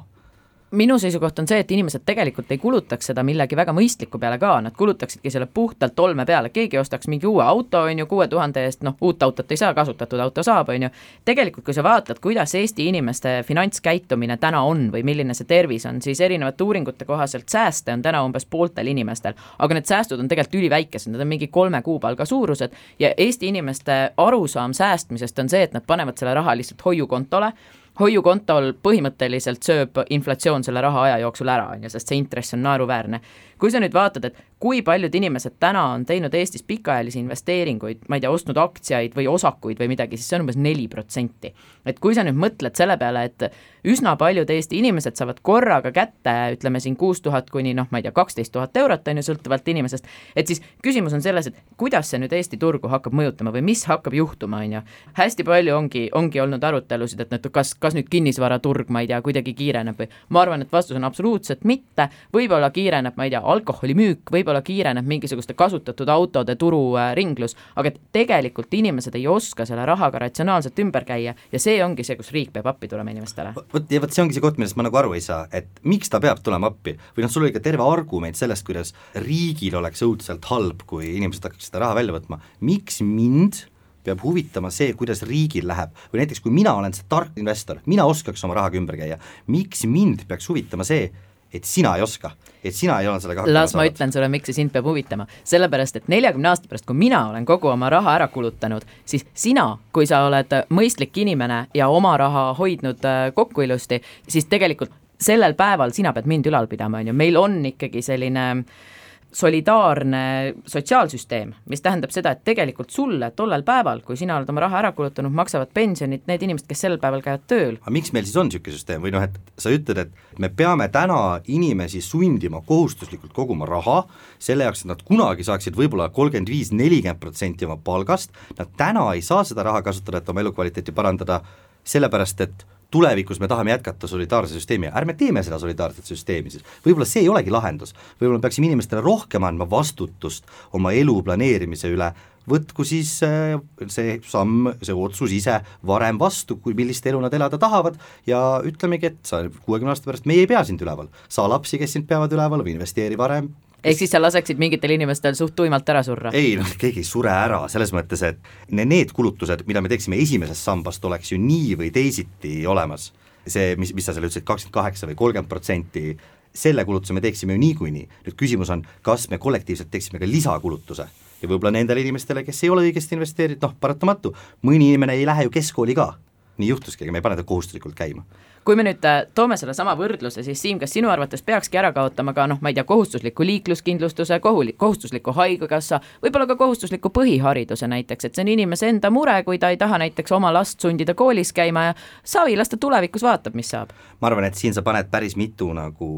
minu 0.75 0.99
seisukoht 0.99 1.39
on 1.39 1.49
see, 1.49 1.61
et 1.63 1.71
inimesed 1.71 2.03
tegelikult 2.07 2.51
ei 2.53 2.59
kulutaks 2.59 3.11
seda 3.11 3.23
millegi 3.27 3.57
väga 3.57 3.73
mõistliku 3.77 4.19
peale 4.21 4.39
ka, 4.43 4.57
nad 4.65 4.75
kulutaksidki 4.77 5.31
selle 5.31 5.47
puhtalt 5.47 5.99
olme 6.01 6.27
peale, 6.27 6.51
keegi 6.55 6.79
ostaks 6.79 7.09
mingi 7.11 7.27
uue 7.27 7.45
auto, 7.45 7.85
on 7.89 7.99
ju, 7.99 8.07
kuue 8.11 8.27
tuhande 8.29 8.65
eest, 8.65 8.83
noh, 8.87 8.97
uut 9.01 9.23
autot 9.23 9.51
ei 9.51 9.61
saa, 9.61 9.75
kasutatud 9.75 10.21
auto 10.21 10.43
saab, 10.47 10.73
on 10.75 10.87
ju. 10.87 10.91
tegelikult, 11.25 11.65
kui 11.65 11.77
sa 11.77 11.85
vaatad, 11.87 12.21
kuidas 12.23 12.55
Eesti 12.55 12.89
inimeste 12.89 13.37
finantskäitumine 13.47 14.37
täna 14.43 14.63
on 14.69 14.89
või 14.93 15.05
milline 15.07 15.35
see 15.35 15.49
tervis 15.49 15.87
on, 15.91 16.03
siis 16.03 16.21
erinevate 16.21 16.65
uuringute 16.65 17.05
kohaselt 17.05 17.49
sääste 17.49 17.93
on 17.93 18.03
täna 18.03 18.25
umbes 18.25 18.47
pooltel 18.47 18.91
inimestel, 18.91 19.39
aga 19.59 19.79
need 19.79 19.89
säästud 19.91 20.21
on 20.21 20.29
tegelikult 20.29 20.61
üliväikesed, 20.61 21.13
need 21.13 21.23
on 21.23 21.31
mingi 21.31 21.49
kolme 21.53 21.83
kuupalga 21.83 22.27
suurused 22.27 22.75
ja 22.99 23.15
Eesti 23.17 23.49
inimeste 23.53 24.01
arusaam 24.17 24.73
säästmisest 24.73 25.39
on 25.39 25.49
see, 25.49 25.63
et 25.63 25.73
nad 25.73 25.87
panevad 25.87 26.19
selle 26.19 26.35
raha 26.35 26.57
lihtsalt 26.57 26.85
hoiukontole 26.85 27.53
hoiukontol 28.01 28.73
põhimõtteliselt 28.83 29.63
sööb 29.63 30.01
inflatsioon 30.11 30.65
selle 30.67 30.83
raha 30.83 31.03
aja 31.09 31.19
jooksul 31.23 31.51
ära, 31.53 31.69
on 31.75 31.87
ju, 31.87 31.93
sest 31.93 32.11
see 32.11 32.19
intress 32.19 32.57
on 32.57 32.65
naeruväärne. 32.67 33.21
Kui 33.65 33.73
sa 33.73 33.81
nüüd 33.81 33.95
vaatad, 33.97 34.27
et 34.29 34.41
kui 34.61 34.83
paljud 34.85 35.15
inimesed 35.17 35.55
täna 35.61 35.87
on 35.95 36.03
teinud 36.05 36.35
Eestis 36.37 36.61
pikaajalisi 36.69 37.23
investeeringuid, 37.23 38.03
ma 38.13 38.19
ei 38.19 38.21
tea, 38.21 38.33
ostnud 38.33 38.59
aktsiaid 38.61 39.15
või 39.17 39.25
osakuid 39.33 39.81
või 39.81 39.89
midagi, 39.95 40.19
siis 40.21 40.29
see 40.29 40.37
on 40.37 40.45
umbes 40.45 40.59
neli 40.61 40.85
protsenti. 40.93 41.55
et 41.85 41.99
kui 42.01 42.15
sa 42.17 42.25
nüüd 42.25 42.37
mõtled 42.37 42.77
selle 42.77 42.97
peale, 43.01 43.25
et 43.25 43.43
üsna 43.89 44.15
paljud 44.21 44.51
Eesti 44.51 44.79
inimesed 44.81 45.17
saavad 45.17 45.41
korraga 45.45 45.93
kätte, 45.93 46.35
ütleme 46.57 46.81
siin 46.81 46.97
kuus 46.97 47.21
tuhat 47.25 47.51
kuni 47.51 47.75
noh, 47.75 47.89
ma 47.91 48.01
ei 48.01 48.05
tea, 48.07 48.13
kaksteist 48.13 48.53
tuhat 48.53 48.77
eurot, 48.77 49.09
on 49.09 49.21
ju, 49.21 49.25
sõltuvalt 49.31 49.69
inimesest, 49.69 50.09
et 50.37 50.49
siis 50.49 50.61
küsimus 50.85 51.17
on 51.17 51.25
selles, 51.25 51.49
et 51.49 51.59
kuidas 51.81 52.13
see 52.13 52.21
nüüd 52.21 52.33
Eesti 52.33 52.61
turgu 52.61 52.89
hakkab 52.93 53.17
mõjutama 53.17 53.53
või 53.53 53.65
mis 53.69 53.85
hakkab 53.89 54.17
juhtuma, 54.17 54.61
on 54.65 54.79
ju. 54.79 54.83
hästi 55.21 55.45
palju 55.45 55.77
ongi, 55.77 56.07
ongi 56.13 56.41
olnud 56.41 56.65
arutelusid, 56.65 57.21
et 57.21 57.33
nüüd 57.33 57.49
kas, 57.53 57.75
kas 57.81 57.97
nüüd 57.97 58.09
kinnisvaraturg, 58.13 58.93
ma 58.93 59.05
ei 59.05 59.13
tea, 59.13 59.21
kuidagi 59.25 59.57
kiireneb 59.57 60.01
või 60.01 60.09
ma 60.29 60.45
arvan, 60.45 60.65
et 60.65 60.73
vastus 60.73 60.97
on 60.97 61.05
absoluutselt 61.05 61.65
mitte, 61.65 62.09
võib-olla 62.33 62.73
kiireneb, 62.73 63.17
ma 63.17 63.29
ei 63.29 63.37
tea, 63.37 63.45
alkoholimüük, 63.55 64.31
võib-olla 64.35 64.63
kiireneb 64.65 65.07
mingisuguste 65.09 65.57
kasutatud 65.59 66.11
autode 66.13 66.57
turu 66.61 66.83
äh, 66.99 67.13
ringlus, 67.19 67.57
aga 67.79 67.93
tegelikult 68.15 68.75
inimesed 68.75 69.17
ei 69.19 69.27
oska 69.31 69.67
selle 69.69 69.87
rahaga 69.89 70.25
ratsionaalselt 70.27 70.79
ümber 70.85 71.07
käia 71.09 71.35
ja 71.53 71.63
see 71.63 71.79
ongi 71.85 72.07
see, 72.07 72.19
kus 72.21 72.33
riik 72.35 72.53
peab 72.55 72.69
appi 72.75 72.91
tulema 72.91 73.15
inimestele. 73.15 73.55
vot 73.57 73.93
ja 73.93 74.03
vot 74.03 74.15
see 74.15 74.25
ongi 74.25 74.37
see 74.37 74.45
koht, 74.45 74.61
millest 74.61 74.79
ma 74.79 74.87
nagu 74.89 75.01
aru 75.01 75.15
ei 75.17 75.25
saa, 75.25 75.45
et 75.55 75.83
miks 75.89 76.13
ta 76.13 76.21
peab 76.23 76.43
tulema 76.45 76.73
appi? 76.73 76.97
Või 77.17 77.27
noh, 77.27 77.33
sul 77.33 77.47
oli 77.47 77.55
ka 77.55 77.63
terve 77.65 77.85
argument 77.87 78.39
sellest, 78.39 78.67
kuidas 78.67 78.95
riigil 79.27 79.79
oleks 79.81 80.03
õudselt 80.07 80.51
halb, 80.51 80.85
kui 80.89 81.15
inimesed 81.17 81.47
hakkaks 81.49 81.71
seda 81.71 81.85
raha 81.85 81.99
välja 82.01 82.17
võtma, 82.17 82.41
miks 82.65 83.01
mind 83.05 83.65
peab 84.05 84.21
huvitama 84.25 84.71
see, 84.75 84.93
kuidas 84.99 85.23
riigil 85.27 85.69
läheb? 85.69 85.95
Või 86.13 86.23
näiteks 86.23 86.43
kui 86.45 86.53
mina 86.55 86.75
olen 86.77 86.95
see 86.97 87.07
tark 87.09 87.37
investor, 87.41 87.81
mina 87.89 88.07
oskaks 88.09 88.45
oma 88.45 88.59
rahaga 88.59 88.79
ümber 88.81 88.99
käia, 89.01 89.21
miks 89.51 89.87
mind 89.89 90.27
peaks 90.29 90.49
huvitama 90.51 90.87
see, 90.87 91.09
et 91.55 91.65
sina 91.69 91.95
ei 91.97 92.03
oska, 92.03 92.33
et 92.65 92.75
sina 92.75 92.99
ei 93.01 93.09
ole 93.09 93.21
sellega 93.23 93.45
hakkama 93.45 93.55
las 93.55 93.75
ma 93.79 93.87
ütlen 93.87 94.13
sulle, 94.13 94.29
miks 94.33 94.51
see 94.51 94.59
sind 94.59 94.73
peab 94.75 94.89
huvitama. 94.89 95.27
sellepärast, 95.45 96.01
et 96.01 96.09
neljakümne 96.13 96.51
aasta 96.51 96.69
pärast, 96.71 96.87
kui 96.89 96.99
mina 96.99 97.29
olen 97.31 97.47
kogu 97.47 97.71
oma 97.71 97.91
raha 97.93 98.17
ära 98.19 98.29
kulutanud, 98.29 98.87
siis 99.05 99.27
sina, 99.35 99.69
kui 99.93 100.09
sa 100.11 100.25
oled 100.27 100.59
mõistlik 100.75 101.17
inimene 101.23 101.67
ja 101.75 101.89
oma 101.89 102.17
raha 102.21 102.51
hoidnud 102.59 103.05
äh, 103.09 103.29
kokku 103.35 103.67
ilusti, 103.67 104.01
siis 104.29 104.51
tegelikult 104.51 104.93
sellel 105.21 105.55
päeval 105.55 105.95
sina 105.95 106.13
pead 106.13 106.27
mind 106.29 106.51
ülal 106.51 106.67
pidama, 106.69 107.01
on 107.01 107.13
ju, 107.13 107.17
meil 107.17 107.39
on 107.39 107.61
ikkagi 107.71 108.03
selline 108.03 108.51
äh, 108.51 108.93
solidaarne 109.35 110.55
sotsiaalsüsteem, 110.71 111.53
mis 111.71 111.83
tähendab 111.83 112.13
seda, 112.15 112.35
et 112.35 112.45
tegelikult 112.47 112.93
sulle 112.95 113.33
tollel 113.37 113.65
päeval, 113.67 114.05
kui 114.07 114.19
sina 114.19 114.37
oled 114.39 114.51
oma 114.51 114.63
raha 114.63 114.79
ära 114.83 114.93
kulutanud, 114.95 115.35
maksavad 115.35 115.73
pensionit 115.75 116.29
need 116.31 116.45
inimesed, 116.47 116.69
kes 116.71 116.85
sel 116.87 116.99
päeval 117.03 117.25
käivad 117.25 117.47
tööl. 117.51 117.79
aga 117.81 117.95
miks 117.95 118.15
meil 118.15 118.29
siis 118.29 118.39
on 118.39 118.51
niisugune 118.51 118.77
süsteem 118.77 119.03
või 119.03 119.15
noh, 119.15 119.25
et 119.27 119.39
sa 119.61 119.73
ütled, 119.75 120.05
et 120.05 120.39
me 120.39 120.51
peame 120.55 120.87
täna 120.95 121.41
inimesi 121.51 122.03
sundima 122.05 122.63
kohustuslikult 122.67 123.35
koguma 123.35 123.67
raha, 123.69 124.05
selle 124.39 124.69
jaoks, 124.69 124.85
et 124.85 124.93
nad 124.93 125.03
kunagi 125.07 125.47
saaksid 125.47 125.75
võib-olla 125.79 126.11
kolmkümmend 126.15 126.53
viis, 126.53 126.71
nelikümmend 126.73 127.23
protsenti 127.23 127.67
oma 127.67 127.77
palgast, 127.77 128.31
nad 128.59 128.71
täna 128.79 129.09
ei 129.15 129.23
saa 129.23 129.43
seda 129.45 129.67
raha 129.67 129.83
kasutada, 129.83 130.23
et 130.23 130.31
oma 130.31 130.45
elukvaliteeti 130.45 130.95
parandada, 130.95 131.41
sellepärast 131.85 132.47
et 132.47 132.67
tulevikus 132.95 133.41
me 133.43 133.49
tahame 133.51 133.75
jätkata 133.75 134.11
solidaarse 134.11 134.55
süsteemi, 134.55 134.93
ärme 134.95 135.17
teeme 135.19 135.43
seda 135.43 135.59
solidaarset 135.63 136.07
süsteemi 136.07 136.53
siis, 136.53 136.63
võib-olla 136.85 137.09
see 137.09 137.25
ei 137.25 137.33
olegi 137.33 137.51
lahendus, 137.55 137.95
võib-olla 138.21 138.39
me 138.39 138.47
peaksime 138.47 138.71
inimestele 138.71 139.03
rohkem 139.05 139.47
andma 139.47 139.67
vastutust 139.71 140.47
oma 140.79 140.95
elu 140.95 141.17
planeerimise 141.27 141.91
üle, 141.91 142.13
võtku 142.51 142.85
siis 142.87 143.17
äh, 143.27 143.57
see 143.91 144.19
samm, 144.29 144.71
see 144.85 144.95
otsus 144.95 145.33
ise 145.35 145.59
varem 145.87 146.21
vastu, 146.21 146.59
kui 146.63 146.77
millist 146.77 147.07
elu 147.09 147.21
nad 147.25 147.35
elada 147.35 147.59
tahavad. 147.61 147.97
Ja 148.29 148.61
ütlemegi, 148.67 149.13
et 149.13 149.21
sa 149.27 149.45
kuuekümne 149.65 149.95
aasta 149.95 150.11
pärast, 150.11 150.29
meie 150.29 150.45
ei 150.45 150.51
pea 150.51 150.63
sind 150.67 150.83
üleval, 150.85 151.11
saa 151.33 151.49
lapsi, 151.51 151.81
kes 151.81 151.97
sind 151.97 152.09
peavad 152.11 152.33
üleval 152.37 152.65
investeeri 152.69 153.19
varem, 153.21 153.51
ehk 153.85 153.99
siis 153.99 154.13
sa 154.15 154.21
laseksid 154.23 154.61
mingitel 154.61 154.95
inimestel 154.97 155.37
suht 155.39 155.55
tuimalt 155.57 155.89
ära 155.93 156.03
surra? 156.07 156.33
ei 156.37 156.55
noh, 156.61 156.71
keegi 156.81 157.03
ei 157.05 157.09
sure 157.09 157.33
ära, 157.33 157.65
selles 157.73 157.93
mõttes, 157.97 158.25
et 158.27 158.41
need 158.73 159.13
kulutused, 159.17 159.67
mida 159.69 159.83
me 159.85 159.93
teeksime 159.93 160.19
esimesest 160.21 160.65
sambast, 160.71 161.05
oleks 161.05 161.35
ju 161.35 161.41
nii 161.41 161.75
või 161.83 161.91
teisiti 161.95 162.63
olemas. 162.67 163.13
see, 163.47 163.75
mis, 163.77 163.93
mis 163.93 164.07
sa 164.07 164.15
seal 164.17 164.25
ütlesid, 164.25 164.47
kakskümmend 164.49 164.75
kaheksa 164.75 165.07
või 165.11 165.19
kolmkümmend 165.21 165.51
protsenti, 165.51 166.15
selle 166.55 166.85
kulutuse 166.89 167.13
me 167.13 167.21
teeksime 167.21 167.53
ju 167.53 167.61
niikuinii, 167.61 168.07
nüüd 168.25 168.37
küsimus 168.41 168.71
on, 168.73 168.85
kas 169.03 169.29
me 169.29 169.39
kollektiivselt 169.43 169.91
teeksime 169.93 170.23
ka 170.23 170.29
lisakulutuse 170.29 171.07
ja 171.43 171.51
võib-olla 171.51 171.75
nendele 171.75 172.01
inimestele, 172.01 172.45
kes 172.47 172.63
ei 172.65 172.71
ole 172.73 172.87
õigesti 172.89 173.19
investeerinud, 173.19 173.61
noh 173.67 173.75
paratamatu, 173.81 174.33
mõni 174.65 174.93
inimene 174.95 175.19
ei 175.19 175.27
lähe 175.29 175.45
ju 175.45 175.53
keskkooli 175.53 175.97
ka, 175.99 176.15
nii 176.59 176.69
juhtuski, 176.69 177.05
ega 177.05 177.13
me 177.13 177.23
ei 177.23 177.27
pane 177.27 177.37
ta 177.37 177.47
kohustuslikult 177.47 177.97
käima 177.99 178.25
kui 178.65 178.77
me 178.77 178.85
nüüd 178.87 179.05
äh, 179.05 179.27
toome 179.37 179.57
sellesama 179.61 179.95
võrdluse, 179.99 180.43
siis 180.45 180.61
Siim, 180.65 180.79
kas 180.81 180.95
sinu 180.97 181.11
arvates 181.13 181.43
peakski 181.45 181.79
ära 181.81 181.91
kaotama 181.93 182.33
ka 182.37 182.47
noh, 182.49 182.61
ma 182.65 182.73
ei 182.73 182.77
tea, 182.77 182.85
kohustusliku 182.89 183.45
liikluskindlustuse, 183.45 184.39
kohustusliku 184.41 185.35
haigekassa, 185.37 186.01
võib-olla 186.25 186.49
ka 186.49 186.57
kohustusliku 186.61 187.13
põhihariduse 187.15 187.89
näiteks, 187.93 188.29
et 188.29 188.39
see 188.39 188.45
on 188.47 188.53
inimese 188.55 188.89
enda 188.89 189.11
mure, 189.13 189.37
kui 189.45 189.61
ta 189.61 189.69
ei 189.73 189.81
taha 189.81 190.01
näiteks 190.01 190.33
oma 190.33 190.53
last 190.55 190.81
sundida 190.81 191.15
koolis 191.15 191.53
käima 191.53 191.91
ja 191.91 191.97
savi, 192.25 192.57
las 192.57 192.73
ta 192.73 192.81
tulevikus 192.81 193.27
vaatab, 193.27 193.59
mis 193.59 193.75
saab. 193.75 193.93
ma 194.21 194.33
arvan, 194.33 194.49
et 194.49 194.57
siin 194.57 194.75
sa 194.75 194.83
paned 194.83 195.13
päris 195.13 195.37
mitu 195.37 195.73
nagu 195.77 196.09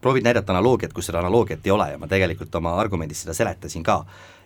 proovid 0.00 0.24
näidata 0.24 0.54
analoogiat, 0.54 0.92
kus 0.94 1.10
seda 1.10 1.20
analoogiat 1.20 1.66
ei 1.66 1.72
ole 1.74 1.90
ja 1.90 1.98
ma 1.98 2.08
tegelikult 2.08 2.54
oma 2.54 2.76
argumendis 2.80 3.24
seda 3.24 3.34
seletasin 3.36 3.82
ka 3.82 4.04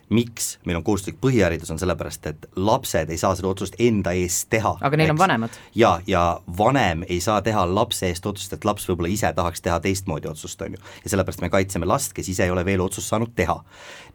miks 0.09 0.59
meil 0.67 0.79
on 0.79 0.85
kohustuslik 0.85 1.19
põhiharidus, 1.21 1.71
on 1.73 1.79
sellepärast, 1.81 2.27
et 2.31 2.47
lapsed 2.57 3.11
ei 3.13 3.21
saa 3.21 3.35
seda 3.37 3.51
otsust 3.51 3.77
enda 3.83 4.15
eest 4.17 4.49
teha. 4.53 4.75
aga 4.81 4.97
neil 4.97 5.11
eks? 5.11 5.15
on 5.15 5.21
vanemad. 5.21 5.59
ja, 5.75 5.91
ja 6.07 6.23
vanem 6.59 7.05
ei 7.09 7.21
saa 7.21 7.43
teha 7.45 7.65
lapse 7.75 8.09
eest 8.09 8.27
otsust, 8.27 8.53
et 8.57 8.65
laps 8.65 8.89
võib-olla 8.89 9.11
ise 9.13 9.33
tahaks 9.37 9.63
teha 9.65 9.79
teistmoodi 9.85 10.31
otsust, 10.31 10.63
on 10.65 10.77
ju. 10.77 10.83
ja 11.05 11.13
sellepärast 11.13 11.45
me 11.45 11.51
kaitseme 11.53 11.89
last, 11.89 12.15
kes 12.17 12.29
ise 12.33 12.47
ei 12.47 12.55
ole 12.55 12.65
veel 12.65 12.81
otsust 12.85 13.13
saanud 13.13 13.35
teha. 13.37 13.59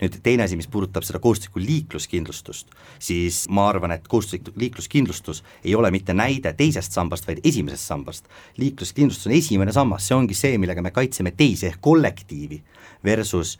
nüüd 0.01 0.17
teine 0.25 0.47
asi, 0.47 0.58
mis 0.58 0.67
puudutab 0.67 1.06
seda 1.06 1.21
kohustuslikku 1.23 1.62
liikluskindlustust, 1.62 2.73
siis 2.99 3.43
ma 3.49 3.67
arvan, 3.69 3.93
et 3.93 4.08
kohustuslik 4.08 4.49
liikluskindlustus 4.58 5.43
ei 5.63 5.75
ole 5.75 5.91
mitte 5.93 6.13
näide 6.17 6.53
teisest 6.58 6.91
sambast, 6.91 7.27
vaid 7.27 7.43
esimesest 7.43 7.86
sambast. 7.93 8.27
liikluskindlustus 8.58 9.29
on 9.29 9.38
esimene 9.38 9.71
sammas, 9.71 10.08
see 10.08 10.17
ongi 10.17 10.38
see, 10.38 10.58
millega 10.58 10.82
me 10.82 10.91
kaitseme 10.91 11.32
teisi 11.38 11.69
ehk 11.69 11.82
kollektiivi 11.82 12.63
versus 13.06 13.58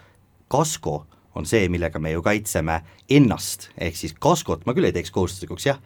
kasko 0.48 1.06
on 1.36 1.48
see, 1.50 1.68
millega 1.72 2.00
me 2.00 2.14
ju 2.14 2.22
kaitseme 2.26 2.82
ennast, 3.10 3.70
ehk 3.78 3.98
siis 3.98 4.16
kaskot 4.20 4.66
ma 4.66 4.76
küll 4.78 4.90
ei 4.90 4.96
teeks 4.96 5.12
kohustuslikuks, 5.14 5.68
jah, 5.72 5.80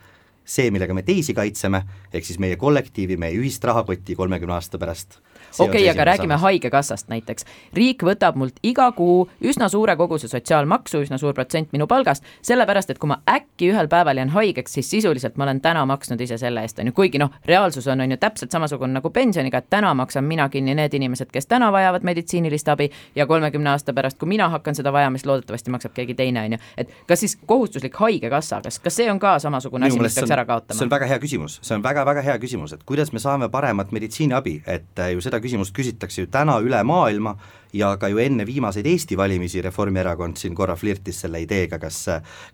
see, 0.47 0.71
millega 0.71 0.95
me 0.95 1.03
teisi 1.03 1.36
kaitseme, 1.38 1.83
ehk 2.13 2.25
siis 2.25 2.39
meie 2.39 2.55
kollektiivi, 2.60 3.17
meie 3.19 3.36
ühist 3.36 3.63
rahakotti 3.67 4.15
kolmekümne 4.15 4.55
aasta 4.55 4.79
pärast 4.81 5.19
okei 5.60 5.89
aga 5.89 6.05
räägime 6.05 6.33
sammas. 6.33 6.41
Haigekassast 6.41 7.07
näiteks. 7.07 7.45
riik 7.73 8.03
võtab 8.03 8.36
mult 8.36 8.60
iga 8.63 8.91
kuu 8.91 9.29
üsna 9.43 9.69
suure 9.69 9.95
koguse 9.95 10.27
sotsiaalmaksu, 10.27 11.01
üsna 11.05 11.17
suur 11.17 11.33
protsent 11.33 11.71
minu 11.71 11.88
palgast, 11.88 12.23
sellepärast 12.41 12.89
et 12.89 12.99
kui 12.99 13.07
ma 13.07 13.19
äkki 13.29 13.71
ühel 13.71 13.88
päeval 13.88 14.17
jään 14.17 14.29
haigeks, 14.29 14.73
siis 14.73 14.89
sisuliselt 14.89 15.38
ma 15.38 15.43
olen 15.43 15.62
täna 15.62 15.86
maksnud 15.86 16.21
ise 16.21 16.38
selle 16.38 16.62
eest, 16.62 16.79
on 16.79 16.91
ju, 16.91 16.93
kuigi 16.93 17.19
noh, 17.19 17.31
reaalsus 17.45 17.88
on, 17.88 18.01
on 18.01 18.12
ju 18.12 18.17
täpselt 18.17 18.51
samasugune 18.51 18.93
nagu 18.93 19.10
pensioniga, 19.10 19.57
et 19.57 19.69
täna 19.69 19.93
maksan 19.93 20.25
mina 20.25 20.49
kinni 20.49 20.75
need 20.75 20.93
inimesed, 20.93 21.31
kes 21.31 21.47
täna 21.47 21.71
vajavad 21.71 22.03
meditsiinilist 22.03 22.69
abi 22.69 22.89
ja 23.15 23.27
kolmekümne 23.27 23.69
aasta 23.69 23.93
pärast, 23.93 24.17
kui 24.17 24.29
mina 24.29 24.49
hakkan 24.49 24.75
seda 24.75 24.93
vajama, 24.93 25.17
siis 25.17 25.25
loodetavasti 25.25 25.71
maksab 25.71 25.93
keegi 25.93 26.15
teine, 26.15 26.45
on 26.45 26.57
ju. 26.57 26.60
et 26.77 26.93
kas 27.07 27.19
siis 27.19 27.38
kohustuslik 27.45 27.95
haigekassa, 27.95 28.62
kas, 28.63 28.79
kas 28.79 28.95
see 28.95 29.12
on 29.12 29.19
ka 29.19 29.38
samasugune 29.39 29.88
asi, 29.88 29.99
mis 29.99 30.15
peaks 30.15 30.31
ära 30.31 30.37
kaotama? 30.45 30.78
see 30.78 30.86
on 30.86 30.91
väga 30.91 31.10
hea 31.10 31.19
küsimus, 31.23 31.60
see 31.65 31.76
on 31.78 31.84
väga-väga 31.86 32.23
hea 32.26 32.38
küsimus, 32.41 32.73
et 32.73 32.84
kuidas 32.88 33.13
me 33.13 33.21
saame 33.23 33.50
paremat 33.54 33.91
meditsiiniabi, 33.95 34.62
et 34.67 35.04
ju 35.13 35.23
seda 35.23 35.41
küsimust 35.43 35.76
küsitakse 35.76 36.21
ju 36.26 36.32
täna 36.32 36.60
üle 36.63 36.84
maailma 36.84 37.38
ja 37.77 37.93
ka 37.97 38.09
ju 38.11 38.21
enne 38.21 38.45
viimaseid 38.47 38.87
Eesti 38.89 39.17
valimisi 39.17 39.61
Reformierakond 39.61 40.37
siin 40.37 40.55
korra 40.55 40.75
flirtis 40.75 41.21
selle 41.23 41.41
ideega, 41.43 41.79
kas 41.79 42.03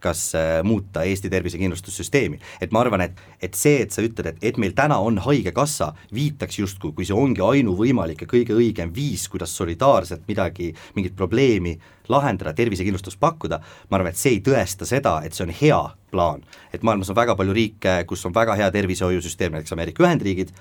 kas 0.03 0.35
äh, 0.35 0.63
muuta 0.63 1.03
Eesti 1.03 1.29
tervisekindlustussüsteemi. 1.29 2.39
et 2.61 2.71
ma 2.71 2.81
arvan, 2.83 3.01
et, 3.01 3.19
et 3.41 3.53
see, 3.53 3.81
et 3.81 3.91
sa 3.91 4.03
ütled, 4.03 4.27
et, 4.33 4.37
et 4.41 4.57
meil 4.57 4.75
täna 4.75 4.99
on 4.99 5.17
Haigekassa, 5.23 5.93
viitaks 6.13 6.59
justkui, 6.59 6.93
kui 6.93 7.07
see 7.07 7.17
ongi 7.17 7.41
ainuvõimalik 7.41 8.25
ja 8.25 8.29
kõige 8.29 8.57
õigem 8.57 8.93
viis, 8.95 9.27
kuidas 9.31 9.55
solidaarselt 9.57 10.27
midagi, 10.27 10.73
mingit 10.95 11.15
probleemi 11.15 11.77
lahendada, 12.11 12.53
tervisekindlustust 12.53 13.19
pakkuda, 13.19 13.59
ma 13.89 13.99
arvan, 13.99 14.11
et 14.11 14.19
see 14.19 14.37
ei 14.37 14.43
tõesta 14.43 14.87
seda, 14.87 15.19
et 15.23 15.35
see 15.35 15.47
on 15.47 15.55
hea 15.61 15.81
plaan. 16.11 16.43
et 16.73 16.83
maailmas 16.83 17.09
on 17.09 17.17
väga 17.17 17.35
palju 17.35 17.53
riike, 17.53 18.03
kus 18.07 18.25
on 18.25 18.35
väga 18.35 18.55
hea 18.59 18.69
tervishoiusüsteem, 18.71 19.53
näiteks 19.55 19.73
Ameerika 19.73 20.03
Ühendriigid, 20.03 20.53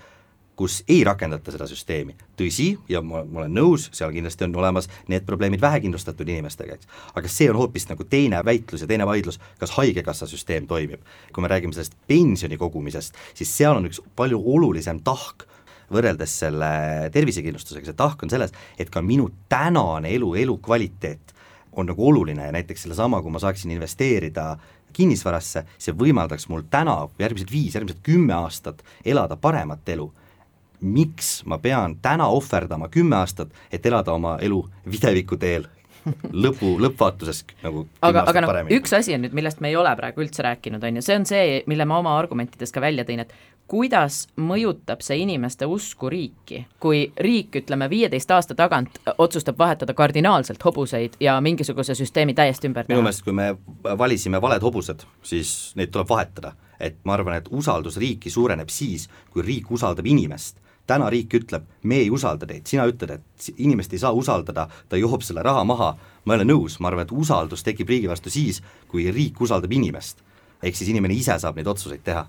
kus 0.57 0.83
ei 0.89 1.01
rakendata 1.05 1.53
seda 1.55 1.67
süsteemi. 1.69 2.15
tõsi, 2.37 2.73
ja 2.89 3.03
ma, 3.03 3.23
ma 3.25 3.43
olen 3.43 3.55
nõus, 3.57 3.89
seal 3.95 4.13
kindlasti 4.13 4.47
on 4.47 4.57
olemas 4.61 4.89
need 5.09 5.25
probleemid 5.27 5.61
vähekindlustatud 5.63 6.29
inimestega, 6.29 6.77
eks, 6.77 6.91
aga 7.15 7.31
see 7.31 7.49
on 7.51 7.59
hoopis 7.61 7.89
nagu 7.89 8.05
teine 8.05 8.43
väitlus 8.45 8.85
ja 8.85 8.91
teine 8.91 9.07
vaidlus, 9.09 9.41
kas 9.61 9.73
Haigekassa 9.79 10.29
süsteem 10.29 10.67
toimib. 10.69 11.01
kui 11.33 11.43
me 11.43 11.49
räägime 11.49 11.73
sellest 11.73 11.97
pensioni 12.07 12.59
kogumisest, 12.61 13.17
siis 13.35 13.57
seal 13.57 13.81
on 13.81 13.89
üks 13.89 14.03
palju 14.17 14.43
olulisem 14.55 15.01
tahk, 15.05 15.47
võrreldes 15.93 16.39
selle 16.45 17.11
tervisekindlustusega, 17.13 17.89
see 17.89 17.97
tahk 17.97 18.23
on 18.25 18.33
selles, 18.33 18.53
et 18.79 18.91
ka 18.91 19.03
minu 19.05 19.29
tänane 19.53 20.13
elu, 20.15 20.35
elukvaliteet 20.45 21.35
on 21.73 21.89
nagu 21.89 22.09
oluline 22.09 22.47
ja 22.47 22.53
näiteks 22.53 22.85
sellesama, 22.85 23.23
kui 23.23 23.33
ma 23.33 23.41
saaksin 23.41 23.73
investeerida 23.73 24.57
kinnisvarasse, 24.93 25.65
see 25.81 25.95
võimaldaks 25.97 26.49
mul 26.53 26.67
täna, 26.71 27.07
järgmised 27.21 27.53
viis, 27.53 27.77
järgmised 27.77 28.03
kümme 28.05 28.35
aastat 28.37 28.83
elada 29.09 29.39
paremat 29.41 29.89
elu 29.89 30.11
miks 30.83 31.43
ma 31.47 31.59
pean 31.63 31.97
täna 32.03 32.27
ohverdama 32.35 32.91
kümme 32.93 33.17
aastat, 33.17 33.55
et 33.73 33.87
elada 33.87 34.13
oma 34.13 34.37
elu 34.43 34.65
videviku 34.91 35.39
teel 35.41 35.69
lõpu, 36.33 36.75
lõppvaatuses 36.83 37.45
nagu 37.63 37.85
aga, 38.03 38.25
aga 38.27 38.43
noh, 38.43 38.53
üks 38.75 38.95
asi 38.97 39.15
on 39.15 39.25
nüüd, 39.27 39.35
millest 39.37 39.63
me 39.63 39.71
ei 39.71 39.79
ole 39.79 39.93
praegu 39.99 40.25
üldse 40.25 40.45
rääkinud, 40.45 40.83
on 40.83 40.99
ju, 40.99 41.05
see 41.07 41.19
on 41.21 41.27
see, 41.29 41.63
mille 41.71 41.87
ma 41.89 42.01
oma 42.03 42.17
argumentides 42.19 42.75
ka 42.75 42.83
välja 42.83 43.07
tõin, 43.09 43.23
et 43.23 43.35
kuidas 43.71 44.27
mõjutab 44.37 45.01
see 45.05 45.23
inimeste 45.23 45.67
usku 45.71 46.11
riiki, 46.13 46.65
kui 46.83 47.05
riik, 47.25 47.55
ütleme, 47.63 47.89
viieteist 47.91 48.35
aasta 48.35 48.57
tagant 48.59 48.99
otsustab 49.23 49.59
vahetada 49.59 49.95
kardinaalselt 49.97 50.65
hobuseid 50.65 51.17
ja 51.23 51.39
mingisuguse 51.41 51.97
süsteemi 51.99 52.35
täiesti 52.35 52.69
ümber 52.69 52.89
teha? 52.89 52.97
minu 52.97 53.07
meelest, 53.07 53.25
kui 53.25 53.37
me 53.37 53.53
valisime 53.99 54.43
valed 54.43 54.67
hobused, 54.67 55.07
siis 55.23 55.73
neid 55.79 55.95
tuleb 55.95 56.11
vahetada. 56.11 56.57
et 56.83 56.97
ma 57.07 57.15
arvan, 57.15 57.37
et 57.39 57.49
usaldus 57.55 57.97
riiki 57.97 58.31
suureneb 58.31 58.69
siis, 58.69 59.07
kui 59.31 59.43
riik 59.47 59.71
usaldab 59.71 60.07
inimest 60.07 60.59
täna 60.87 61.11
riik 61.11 61.35
ütleb, 61.39 61.67
me 61.83 62.01
ei 62.03 62.11
usalda 62.11 62.47
teid, 62.49 62.67
sina 62.67 62.87
ütled, 62.91 63.15
et 63.19 63.49
inimest 63.57 63.93
ei 63.95 64.03
saa 64.03 64.13
usaldada, 64.17 64.67
ta 64.89 64.99
joob 65.01 65.23
selle 65.25 65.43
raha 65.43 65.65
maha, 65.65 65.93
ma 66.25 66.35
ei 66.35 66.43
ole 66.43 66.49
nõus, 66.49 66.79
ma 66.81 66.91
arvan, 66.91 67.07
et 67.07 67.15
usaldus 67.15 67.65
tekib 67.67 67.91
riigi 67.93 68.11
vastu 68.11 68.31
siis, 68.31 68.63
kui 68.89 69.11
riik 69.11 69.41
usaldab 69.41 69.73
inimest. 69.73 70.23
ehk 70.63 70.77
siis 70.79 70.91
inimene 70.93 71.15
ise 71.15 71.35
saab 71.43 71.57
neid 71.59 71.67
otsuseid 71.67 72.05
teha. 72.05 72.27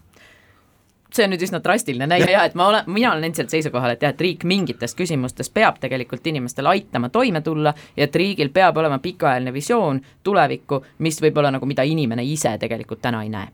See 1.13 1.21
on 1.21 1.29
nüüd 1.29 1.43
üsna 1.45 1.59
drastiline 1.61 2.07
näide 2.09 2.31
jah, 2.31 2.47
et 2.49 2.55
ma 2.57 2.65
olen, 2.67 2.87
mina 2.89 3.11
olen 3.11 3.27
endiselt 3.27 3.51
seisukohal, 3.53 3.93
et 3.93 4.01
jah, 4.01 4.15
et 4.15 4.21
riik 4.21 4.45
mingites 4.49 4.97
küsimustes 4.97 5.51
peab 5.53 5.77
tegelikult 5.83 6.25
inimestel 6.27 6.65
aitama 6.71 7.11
toime 7.13 7.43
tulla 7.45 7.75
ja 7.97 8.07
et 8.07 8.15
riigil 8.15 8.49
peab 8.49 8.77
olema 8.81 8.97
pikaajaline 8.97 9.53
visioon 9.53 10.01
tulevikku, 10.23 10.81
mis 11.05 11.21
võib 11.21 11.37
olla 11.37 11.53
nagu, 11.53 11.69
mida 11.69 11.85
inimene 11.85 12.25
ise 12.25 12.57
tegelikult 12.57 13.01
täna 13.05 13.21
ei 13.23 13.29
näe. 13.29 13.53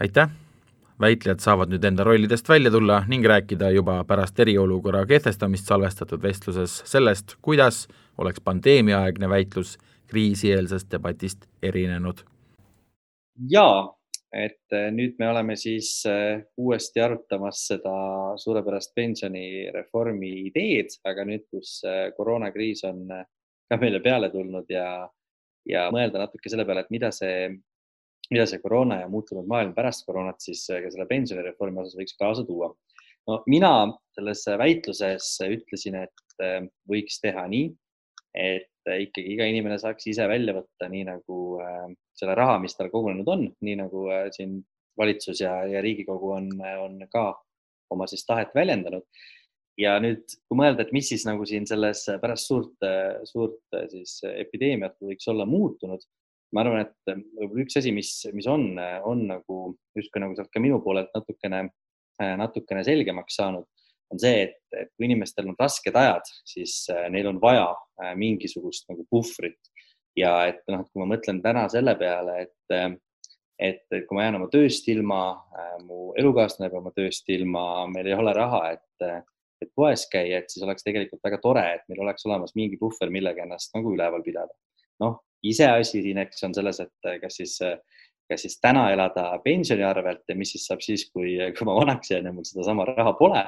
aitäh 0.00 0.45
väitlejad 1.00 1.42
saavad 1.44 1.72
nüüd 1.72 1.84
enda 1.84 2.04
rollidest 2.06 2.48
välja 2.48 2.70
tulla 2.72 3.02
ning 3.08 3.26
rääkida 3.26 3.70
juba 3.74 3.98
pärast 4.08 4.38
eriolukorra 4.40 5.04
kehtestamist 5.06 5.68
salvestatud 5.68 6.22
vestluses 6.22 6.78
sellest, 6.88 7.36
kuidas 7.42 7.86
oleks 8.18 8.40
pandeemiaaegne 8.40 9.28
väitlus 9.28 9.76
kriisieelsest 10.06 10.90
debatist 10.92 11.44
erinenud. 11.62 12.22
jaa, 13.50 13.96
et 14.32 14.72
eh, 14.72 14.88
nüüd 14.92 15.18
me 15.18 15.28
oleme 15.28 15.56
siis 15.56 15.90
eh, 16.08 16.40
uuesti 16.56 17.00
arutamas 17.00 17.66
seda 17.68 17.96
suurepärast 18.40 18.94
pensionireformi 18.94 20.32
ideed, 20.48 20.96
aga 21.04 21.26
nüüd, 21.28 21.44
kus 21.50 21.82
eh, 21.84 22.08
koroonakriis 22.16 22.84
on 22.88 23.06
ka 23.68 23.78
meile 23.82 24.00
peale 24.00 24.30
tulnud 24.30 24.70
ja, 24.70 24.88
ja 25.68 25.88
mõelda 25.92 26.24
natuke 26.24 26.48
selle 26.48 26.64
peale, 26.64 26.86
et 26.86 26.94
mida 26.94 27.10
see 27.12 27.50
mida 28.30 28.46
see 28.48 28.60
koroona 28.62 29.00
ja 29.02 29.08
muutunud 29.10 29.46
maailm 29.50 29.74
pärast 29.76 30.06
koroonat 30.06 30.42
siis 30.42 30.64
äh, 30.72 30.82
ka 30.84 30.92
selle 30.92 31.06
pensionireformi 31.10 31.82
osas 31.82 31.98
võiks 31.98 32.16
kaasa 32.18 32.44
tuua. 32.46 32.72
no 33.26 33.40
mina 33.50 33.72
selles 34.16 34.44
väitluses 34.58 35.32
ütlesin, 35.46 36.00
et 36.06 36.42
äh, 36.42 36.62
võiks 36.90 37.20
teha 37.22 37.46
nii, 37.52 37.70
et 38.34 38.90
äh, 38.90 39.02
ikkagi 39.06 39.34
iga 39.34 39.48
inimene 39.50 39.78
saaks 39.82 40.08
ise 40.12 40.26
välja 40.30 40.56
võtta 40.56 40.90
nii 40.92 41.06
nagu 41.08 41.38
selle 42.16 42.34
raha, 42.38 42.58
mis 42.62 42.76
tal 42.76 42.90
kogunenud 42.92 43.28
on, 43.28 43.48
nii 43.60 43.78
nagu 43.82 44.06
siin 44.34 44.60
valitsus 44.96 45.42
ja, 45.42 45.58
ja 45.68 45.82
Riigikogu 45.84 46.30
on, 46.32 46.52
on 46.80 47.02
ka 47.12 47.28
oma 47.92 48.06
siis 48.08 48.24
tahet 48.26 48.54
väljendanud. 48.56 49.04
ja 49.76 49.98
nüüd, 50.00 50.24
kui 50.48 50.56
mõelda, 50.56 50.86
et 50.86 50.92
mis 50.96 51.08
siis 51.12 51.26
nagu 51.28 51.44
siin 51.44 51.66
selles 51.68 52.06
pärast 52.22 52.48
suurt, 52.48 52.86
suurt 53.28 53.76
siis 53.92 54.22
epideemiat 54.30 54.96
võiks 55.04 55.28
olla 55.28 55.44
muutunud 55.44 56.00
ma 56.54 56.62
arvan, 56.62 56.84
et 56.86 57.12
eh, 57.12 57.22
võib-olla 57.38 57.64
üks 57.64 57.78
asi, 57.80 57.92
mis, 57.94 58.12
mis 58.36 58.48
on, 58.50 58.68
on 59.08 59.24
nagu 59.30 59.62
justkui 59.96 60.22
nagu 60.22 60.36
sealt 60.38 60.52
ka 60.52 60.62
minu 60.62 60.78
poolelt 60.84 61.10
natukene, 61.16 61.64
eh, 62.20 62.34
natukene 62.40 62.84
selgemaks 62.86 63.38
saanud, 63.40 63.66
on 64.12 64.22
see, 64.22 64.44
et, 64.46 64.60
et 64.78 64.92
kui 64.94 65.08
inimestel 65.08 65.48
on 65.50 65.58
rasked 65.58 65.96
ajad, 65.98 66.28
siis 66.46 66.78
eh, 66.94 67.08
neil 67.12 67.32
on 67.32 67.40
vaja 67.42 67.72
mingisugust 68.18 68.86
nagu 68.92 69.06
puhvrit 69.10 69.72
ja 70.16 70.38
et 70.50 70.62
noh, 70.70 70.84
et 70.84 70.92
kui 70.92 71.02
ma 71.02 71.10
mõtlen 71.16 71.42
täna 71.44 71.66
selle 71.72 71.96
peale, 71.98 72.46
et 72.46 73.02
et 73.56 73.88
kui 73.88 74.12
ma 74.18 74.26
jään 74.26 74.36
oma 74.36 74.50
tööst 74.52 74.84
ilma, 74.92 75.20
mu 75.86 76.10
elukaaslane 76.20 76.66
jääb 76.66 76.74
oma 76.76 76.90
tööst 76.92 77.30
ilma, 77.32 77.62
meil 77.88 78.10
ei 78.10 78.12
ole 78.12 78.34
raha, 78.36 78.58
et, 78.74 79.06
et 79.64 79.70
poes 79.72 80.02
käia, 80.12 80.42
et 80.42 80.52
siis 80.52 80.66
oleks 80.66 80.84
tegelikult 80.84 81.24
väga 81.24 81.38
tore, 81.40 81.62
et 81.78 81.86
meil 81.88 82.02
oleks 82.04 82.28
olemas 82.28 82.52
mingi 82.58 82.76
puhver, 82.76 83.08
millega 83.14 83.46
ennast 83.46 83.72
nagu 83.72 83.94
üleval 83.96 84.20
pidada. 84.26 84.52
noh, 85.00 85.16
iseasi 85.50 86.02
siin, 86.04 86.18
eks, 86.24 86.42
on 86.46 86.54
selles, 86.56 86.80
et 86.82 87.10
kas 87.22 87.38
siis, 87.40 87.56
kas 88.30 88.42
siis 88.46 88.58
täna 88.62 88.88
elada 88.94 89.28
pensioni 89.44 89.84
arvelt 89.86 90.24
ja 90.28 90.36
mis 90.38 90.54
siis 90.56 90.66
saab 90.68 90.82
siis, 90.84 91.06
kui, 91.12 91.36
kui 91.56 91.68
ma 91.68 91.76
vanaks 91.78 92.12
jään 92.12 92.28
ja 92.30 92.34
mul 92.34 92.46
sedasama 92.48 92.88
raha 92.92 93.14
pole. 93.18 93.44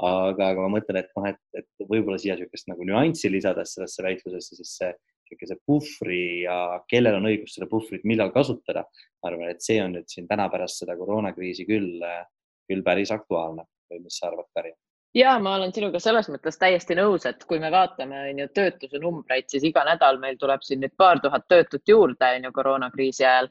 aga, 0.00 0.46
aga 0.54 0.62
ma 0.64 0.68
mõtlen, 0.72 0.96
et 0.96 1.10
noh, 1.12 1.26
et, 1.28 1.40
et 1.52 1.84
võib-olla 1.84 2.16
siia 2.16 2.32
niisugust 2.32 2.70
nagu 2.70 2.86
nüanssi 2.88 3.28
lisades 3.28 3.74
sellesse 3.76 4.04
väitlusesse, 4.06 4.56
siis 4.56 4.70
see 4.78 4.94
niisuguse 5.30 5.58
puhvri 5.66 6.22
ja 6.46 6.80
kellel 6.88 7.18
on 7.18 7.28
õigus 7.28 7.58
seda 7.58 7.68
puhvrit 7.70 8.06
millal 8.08 8.32
kasutada. 8.32 8.86
ma 9.20 9.28
arvan, 9.28 9.50
et 9.52 9.60
see 9.62 9.76
on 9.82 9.98
nüüd 9.98 10.08
siin 10.08 10.28
täna 10.30 10.48
pärast 10.48 10.80
seda 10.80 10.96
koroonakriisi 10.96 11.68
küll, 11.68 12.00
küll 12.70 12.86
päris 12.86 13.12
aktuaalne 13.12 13.68
või 13.90 14.06
mis 14.06 14.16
sa 14.16 14.30
arvad, 14.30 14.48
Kari? 14.56 14.72
Ja 15.14 15.38
ma 15.38 15.54
olen 15.56 15.72
sinuga 15.72 16.00
selles 16.02 16.28
mõttes 16.30 16.58
täiesti 16.58 16.94
nõus, 16.98 17.26
et 17.26 17.42
kui 17.48 17.58
me 17.62 17.70
vaatame 17.72 18.20
on 18.30 18.44
ju 18.44 18.46
töötuse 18.54 19.00
numbreid, 19.02 19.48
siis 19.50 19.64
iga 19.66 19.84
nädal 19.88 20.20
meil 20.22 20.38
tuleb 20.38 20.62
siin 20.66 20.80
nüüd 20.84 20.94
paar 20.96 21.20
tuhat 21.20 21.48
töötut 21.48 21.88
juurde 21.88 22.30
on 22.36 22.48
ju 22.48 22.52
koroonakriisi 22.52 23.26
ajal. 23.26 23.50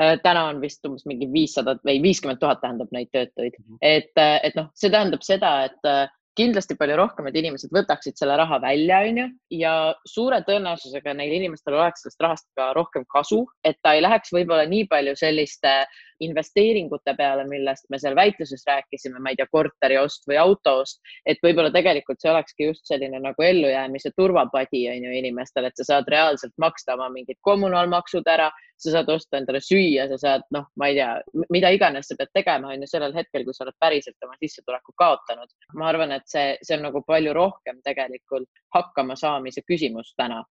Äh, 0.00 0.14
täna 0.22 0.46
on 0.48 0.60
vist 0.62 0.86
umbes 0.86 1.04
mingi 1.04 1.28
viissada 1.32 1.74
või 1.84 1.98
viiskümmend 2.02 2.40
tuhat 2.40 2.62
tähendab 2.62 2.88
neid 2.94 3.10
töötuid, 3.12 3.58
mhm. 3.58 3.82
et, 3.82 4.12
äh, 4.16 4.38
et 4.48 4.56
noh, 4.56 4.70
see 4.74 4.90
tähendab 4.90 5.26
seda, 5.26 5.50
et 5.68 5.88
äh, 5.88 6.06
kindlasti 6.38 6.76
palju 6.78 6.96
rohkemad 7.00 7.36
inimesed 7.36 7.72
võtaksid 7.74 8.18
selle 8.18 8.36
raha 8.38 8.60
välja, 8.62 9.00
onju, 9.08 9.26
ja 9.60 9.72
suure 10.08 10.40
tõenäosusega 10.46 11.14
neil 11.16 11.34
inimestel 11.40 11.76
oleks 11.78 12.04
sellest 12.04 12.22
rahast 12.22 12.46
ka 12.58 12.70
rohkem 12.76 13.06
kasu, 13.10 13.42
et 13.66 13.78
ta 13.82 13.96
ei 13.96 14.04
läheks 14.04 14.32
võib-olla 14.34 14.68
nii 14.70 14.86
palju 14.90 15.16
selliste 15.18 15.74
investeeringute 16.20 17.14
peale, 17.16 17.44
millest 17.48 17.86
me 17.90 17.98
seal 18.00 18.14
väitluses 18.16 18.62
rääkisime, 18.68 19.20
ma 19.22 19.32
ei 19.32 19.38
tea, 19.40 19.48
korteri 19.50 19.96
ost 20.00 20.26
või 20.28 20.36
auto 20.40 20.80
ost, 20.82 21.00
et 21.26 21.40
võib-olla 21.44 21.72
tegelikult 21.74 22.20
see 22.20 22.32
olekski 22.32 22.68
just 22.68 22.84
selline 22.88 23.20
nagu 23.24 23.44
ellujäämise 23.44 24.12
turvapadi 24.16 24.84
on 24.92 25.06
ju 25.08 25.14
inimestel, 25.20 25.68
et 25.68 25.80
sa 25.80 25.86
saad 25.94 26.10
reaalselt 26.12 26.54
maksta 26.60 26.98
oma 26.98 27.08
mingid 27.12 27.40
kommunaalmaksud 27.46 28.28
ära, 28.28 28.50
sa 28.80 28.94
saad 28.94 29.10
osta 29.12 29.40
endale 29.40 29.60
süüa, 29.64 30.06
sa 30.12 30.18
saad, 30.20 30.44
noh, 30.56 30.68
ma 30.80 30.90
ei 30.90 30.98
tea, 30.98 31.08
mida 31.52 31.72
iganes 31.74 32.08
sa 32.08 32.16
pead 32.18 32.32
tegema, 32.36 32.72
on 32.72 32.84
ju, 32.84 32.90
sellel 32.90 33.16
hetkel, 33.16 33.44
kui 33.44 33.56
sa 33.56 33.66
oled 33.66 33.76
päriselt 33.80 34.28
oma 34.28 34.36
sissetuleku 34.40 34.94
kaotanud. 35.00 35.52
ma 35.76 35.88
arvan, 35.88 36.12
et 36.16 36.19
see, 36.26 36.56
see 36.62 36.76
on 36.76 36.88
nagu 36.88 37.02
palju 37.06 37.32
rohkem 37.36 37.82
tegelikult 37.84 38.48
hakkama 38.74 39.16
saamise 39.16 39.62
küsimus 39.66 40.14
täna 40.16 40.44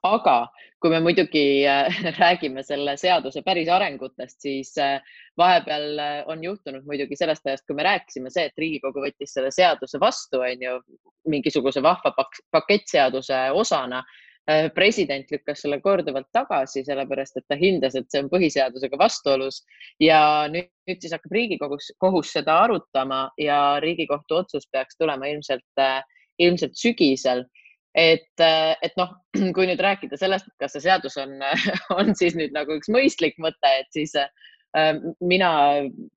aga 0.00 0.36
kui 0.80 0.90
me 0.90 1.00
muidugi 1.04 1.64
äh, 1.68 2.00
räägime 2.20 2.62
selle 2.66 2.96
seaduse 2.96 3.42
päris 3.46 3.68
arengutest, 3.68 4.40
siis 4.40 4.72
äh, 4.78 5.00
vahepeal 5.38 5.98
äh, 5.98 6.16
on 6.26 6.44
juhtunud 6.44 6.86
muidugi 6.88 7.16
sellest 7.18 7.46
ajast, 7.46 7.66
kui 7.66 7.76
me 7.78 7.86
rääkisime 7.86 8.32
see, 8.32 8.48
et 8.48 8.58
Riigikogu 8.58 9.04
võttis 9.04 9.34
selle 9.36 9.52
seaduse 9.54 10.00
vastu, 10.00 10.40
on 10.42 10.66
ju, 10.66 10.76
mingisuguse 11.28 11.82
vahva 11.82 12.14
pakettseaduse 12.50 13.44
osana. 13.54 14.02
President 14.74 15.30
lükkas 15.30 15.60
selle 15.62 15.78
korduvalt 15.80 16.26
tagasi, 16.34 16.82
sellepärast 16.86 17.36
et 17.38 17.44
ta 17.48 17.58
hindas, 17.58 17.94
et 17.94 18.08
see 18.10 18.22
on 18.24 18.30
põhiseadusega 18.32 18.98
vastuolus. 18.98 19.60
Ja 20.02 20.48
nüüd, 20.50 20.70
nüüd 20.90 21.02
siis 21.04 21.14
hakkab 21.14 21.36
Riigikogus 21.36 21.92
kohus 22.02 22.32
seda 22.34 22.58
arutama 22.64 23.28
ja 23.38 23.78
Riigikohtu 23.82 24.40
otsus 24.42 24.66
peaks 24.72 24.98
tulema 24.98 25.30
ilmselt, 25.30 25.84
ilmselt 26.42 26.74
sügisel. 26.78 27.46
Et, 27.94 28.40
äh, 28.40 28.72
et 28.82 28.94
noh, 28.96 29.10
kui 29.56 29.66
nüüd 29.68 29.80
rääkida 29.84 30.16
sellest, 30.16 30.48
et 30.48 30.64
kas 30.64 30.72
see 30.74 30.86
seadus 30.86 31.18
on, 31.20 31.36
on 31.98 32.14
siis 32.16 32.34
nüüd 32.38 32.54
nagu 32.56 32.78
üks 32.78 32.88
mõistlik 32.90 33.36
mõte, 33.42 33.72
et 33.82 33.90
siis 33.94 34.16
äh, 34.16 34.30
mina 35.20 35.50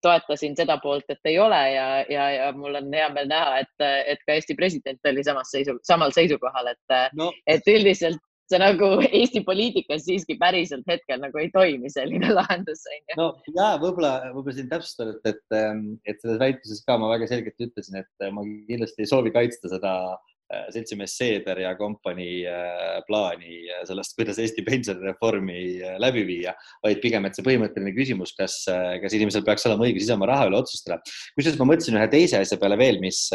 toetasin 0.05 0.55
seda 0.55 0.77
poolt, 0.83 1.09
et 1.09 1.31
ei 1.31 1.39
ole 1.39 1.59
ja, 1.73 1.87
ja, 2.09 2.29
ja 2.31 2.51
mul 2.55 2.77
on 2.79 2.93
hea 2.93 3.09
meel 3.15 3.27
näha, 3.27 3.59
et, 3.65 3.87
et 4.13 4.21
ka 4.27 4.37
Eesti 4.37 4.55
president 4.55 5.11
oli 5.11 5.25
samas 5.27 5.51
seisu, 5.51 5.75
samal 5.83 6.15
seisukohal, 6.15 6.71
et 6.71 6.95
no., 7.19 7.31
et 7.51 7.67
üldiselt 7.67 8.21
see 8.45 8.59
nagu 8.61 8.91
Eesti 9.07 9.41
poliitikas 9.45 10.05
siiski 10.05 10.37
päriselt 10.37 10.85
hetkel 10.87 11.17
nagu 11.23 11.39
ei 11.41 11.49
toimi 11.53 11.89
selline 11.89 12.29
lahendus, 12.37 12.85
onju. 12.91 13.17
no 13.19 13.27
ja 13.57 13.71
võib-olla, 13.81 14.13
võib-olla 14.35 14.57
siin 14.59 14.69
täpsustada, 14.71 15.17
et, 15.17 15.33
et, 15.33 15.57
et 16.05 16.21
selles 16.21 16.39
väitluses 16.43 16.85
ka 16.85 16.99
ma 17.01 17.09
väga 17.15 17.27
selgelt 17.31 17.67
ütlesin, 17.67 18.03
et 18.05 18.29
ma 18.31 18.45
kindlasti 18.69 19.03
ei 19.03 19.11
soovi 19.11 19.33
kaitsta 19.35 19.73
seda 19.73 19.95
Äh, 20.15 20.34
seltsimees 20.73 21.15
Seeder 21.17 21.59
ja 21.63 21.71
kompanii 21.77 22.43
äh, 22.49 22.99
plaani 23.07 23.63
äh, 23.71 23.81
sellest, 23.87 24.13
kuidas 24.17 24.39
Eesti 24.41 24.65
pensionireformi 24.67 25.57
läbi 26.01 26.25
viia, 26.27 26.53
vaid 26.85 27.01
pigem, 27.03 27.25
et 27.25 27.37
see 27.37 27.45
põhimõtteline 27.45 27.95
küsimus, 27.95 28.35
kas, 28.37 28.59
kas 29.01 29.17
inimesel 29.17 29.45
peaks 29.47 29.65
olema 29.69 29.87
õigus 29.87 30.05
ise 30.05 30.17
oma 30.17 30.29
raha 30.29 30.49
üle 30.51 30.61
otsustada. 30.61 31.01
kusjuures 31.37 31.59
ma 31.61 31.69
mõtlesin 31.71 31.97
ühe 31.99 32.09
teise 32.11 32.41
asja 32.41 32.59
peale 32.61 32.77
veel, 32.79 33.01
mis, 33.03 33.25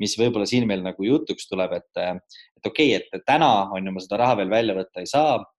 mis 0.00 0.16
võib-olla 0.20 0.46
siin 0.48 0.68
meil 0.70 0.84
nagu 0.86 1.08
jutuks 1.08 1.50
tuleb, 1.50 1.76
et, 1.80 1.90
et 1.98 2.70
okei 2.70 2.94
okay,, 2.94 3.10
et 3.12 3.26
täna 3.26 3.52
on 3.74 3.86
ju 3.86 3.94
ma 3.94 4.06
seda 4.06 4.22
raha 4.22 4.40
veel 4.42 4.52
välja 4.52 4.78
võtta 4.78 5.02
ei 5.02 5.10
saa 5.10 5.40
Äh, 5.40 5.55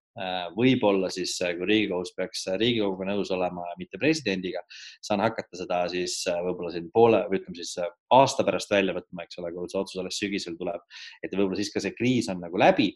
võib-olla 0.56 1.10
siis, 1.12 1.34
äh, 1.44 1.54
kui 1.58 1.68
Riigikohus 1.68 2.14
peaks 2.16 2.46
äh, 2.50 2.58
Riigikoguga 2.60 3.10
nõus 3.10 3.32
olema, 3.34 3.66
mitte 3.80 4.00
presidendiga, 4.00 4.62
saan 5.04 5.22
hakata 5.24 5.60
seda 5.60 5.82
siis 5.92 6.20
võib-olla 6.44 6.72
siin 6.74 6.88
poole 6.94 7.24
ütleme 7.28 7.56
siis 7.58 7.74
aasta 8.14 8.46
pärast 8.46 8.72
välja 8.72 8.96
võtma, 8.96 9.24
eks 9.24 9.40
ole, 9.42 9.52
kui 9.54 9.70
see 9.70 9.80
otsus 9.80 10.00
alles 10.02 10.20
sügisel 10.20 10.56
tuleb. 10.60 10.82
et 11.22 11.34
võib-olla 11.34 11.58
siis 11.60 11.72
ka 11.74 11.82
see 11.84 11.96
kriis 11.96 12.30
on 12.32 12.40
nagu 12.44 12.60
läbi. 12.60 12.90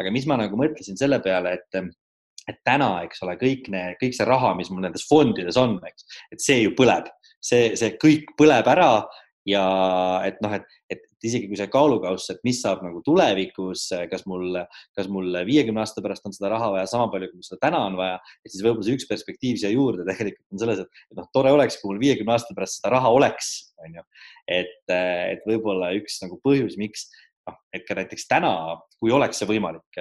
aga 0.00 0.12
mis 0.12 0.26
ma 0.26 0.40
nagu 0.40 0.58
mõtlesin 0.58 0.98
selle 0.98 1.20
peale, 1.24 1.56
et 1.60 1.80
et 2.46 2.58
täna, 2.62 3.02
eks 3.02 3.24
ole, 3.26 3.34
kõik 3.40 3.66
need, 3.74 3.96
kõik 3.98 4.14
see 4.14 4.26
raha, 4.26 4.52
mis 4.54 4.68
mul 4.70 4.84
nendes 4.84 5.06
fondides 5.08 5.56
on, 5.58 5.80
eks, 5.82 6.04
et 6.30 6.42
see 6.42 6.60
ju 6.60 6.76
põleb, 6.78 7.08
see, 7.42 7.72
see 7.78 7.96
kõik 7.98 8.36
põleb 8.38 8.68
ära 8.70 8.90
ja 9.46 9.64
et 10.26 10.38
noh, 10.44 10.54
et, 10.54 10.78
et 10.92 11.02
isegi 11.24 11.48
kui 11.48 11.58
see 11.58 11.68
kaalukauss, 11.72 12.30
et 12.32 12.42
mis 12.46 12.58
saab 12.60 12.82
nagu 12.84 13.00
tulevikus, 13.06 13.86
kas 14.10 14.26
mul, 14.28 14.58
kas 14.96 15.08
mul 15.12 15.40
viiekümne 15.48 15.82
aasta 15.82 16.04
pärast 16.04 16.26
on 16.28 16.34
seda 16.36 16.50
raha 16.52 16.72
vaja 16.74 16.90
sama 16.90 17.08
palju, 17.12 17.30
kui 17.30 17.40
mul 17.40 17.48
seda 17.48 17.62
täna 17.68 17.82
on 17.88 17.98
vaja, 17.98 18.18
et 18.44 18.52
siis 18.52 18.64
võib-olla 18.64 18.88
see 18.88 18.98
üks 18.98 19.08
perspektiiv 19.10 19.60
siia 19.62 19.72
juurde 19.72 20.06
tegelikult 20.08 20.56
on 20.56 20.64
selles, 20.64 20.82
et 20.84 21.20
noh, 21.20 21.28
tore 21.36 21.54
oleks, 21.56 21.80
kui 21.80 21.92
mul 21.92 22.02
viiekümne 22.02 22.36
aasta 22.36 22.56
pärast 22.56 22.80
seda 22.80 22.96
raha 22.96 23.12
oleks, 23.16 23.52
on 23.84 24.00
ju. 24.00 24.04
et, 24.58 24.82
et 24.90 25.46
võib-olla 25.48 25.92
üks 25.96 26.20
nagu 26.24 26.40
põhjus, 26.44 26.76
miks 26.80 27.08
noh, 27.46 27.56
et 27.74 27.86
ka 27.86 27.96
näiteks 27.98 28.26
täna, 28.30 28.52
kui 29.00 29.12
oleks 29.14 29.40
see 29.40 29.48
võimalik 29.48 30.00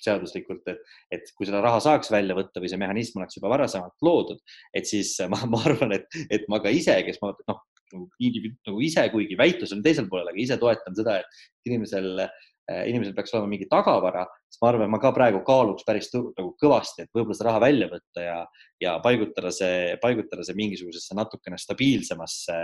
seaduslikult, 0.00 0.62
et, 0.72 0.80
et 1.12 1.32
kui 1.36 1.48
seda 1.48 1.62
raha 1.64 1.80
saaks 1.82 2.12
välja 2.12 2.36
võtta 2.36 2.62
või 2.62 2.70
see 2.72 2.80
mehhanism 2.80 3.20
oleks 3.20 3.38
juba 3.38 3.52
varasemalt 3.52 3.96
loodud, 4.04 4.40
et 4.76 4.88
siis 4.88 5.14
ma, 5.32 5.42
ma 5.50 5.62
arvan, 5.68 5.96
et, 5.96 6.08
et 6.32 6.46
ma 6.52 6.60
ka 6.62 6.72
ise, 6.74 6.96
kes 7.06 7.20
ma 7.22 7.32
noh, 7.48 7.62
nagu 7.94 8.06
indiviid 8.22 8.60
nagu 8.68 8.84
ise, 8.84 9.06
kuigi 9.12 9.38
väitlus 9.38 9.74
on 9.76 9.82
teisel 9.84 10.08
poolel, 10.10 10.30
aga 10.30 10.40
ise 10.42 10.58
toetan 10.60 10.96
seda, 10.96 11.18
et 11.20 11.68
inimesel, 11.68 12.22
äh, 12.22 12.82
inimesel 12.90 13.14
peaks 13.16 13.34
olema 13.34 13.50
mingi 13.52 13.68
tagavara, 13.70 14.24
siis 14.48 14.60
ma 14.62 14.70
arvan, 14.70 14.90
ma 14.92 15.00
ka 15.02 15.12
praegu 15.16 15.42
kaaluks 15.46 15.86
päris 15.88 16.10
nagu 16.14 16.52
kõvasti, 16.62 17.04
et 17.04 17.12
võib-olla 17.16 17.38
seda 17.38 17.48
raha 17.50 17.62
välja 17.66 17.90
võtta 17.92 18.24
ja, 18.24 18.38
ja 18.82 18.96
paigutada 19.04 19.52
see, 19.54 19.94
paigutada 20.02 20.46
see 20.46 20.58
mingisugusesse 20.58 21.18
natukene 21.18 21.58
stabiilsemasse 21.60 22.58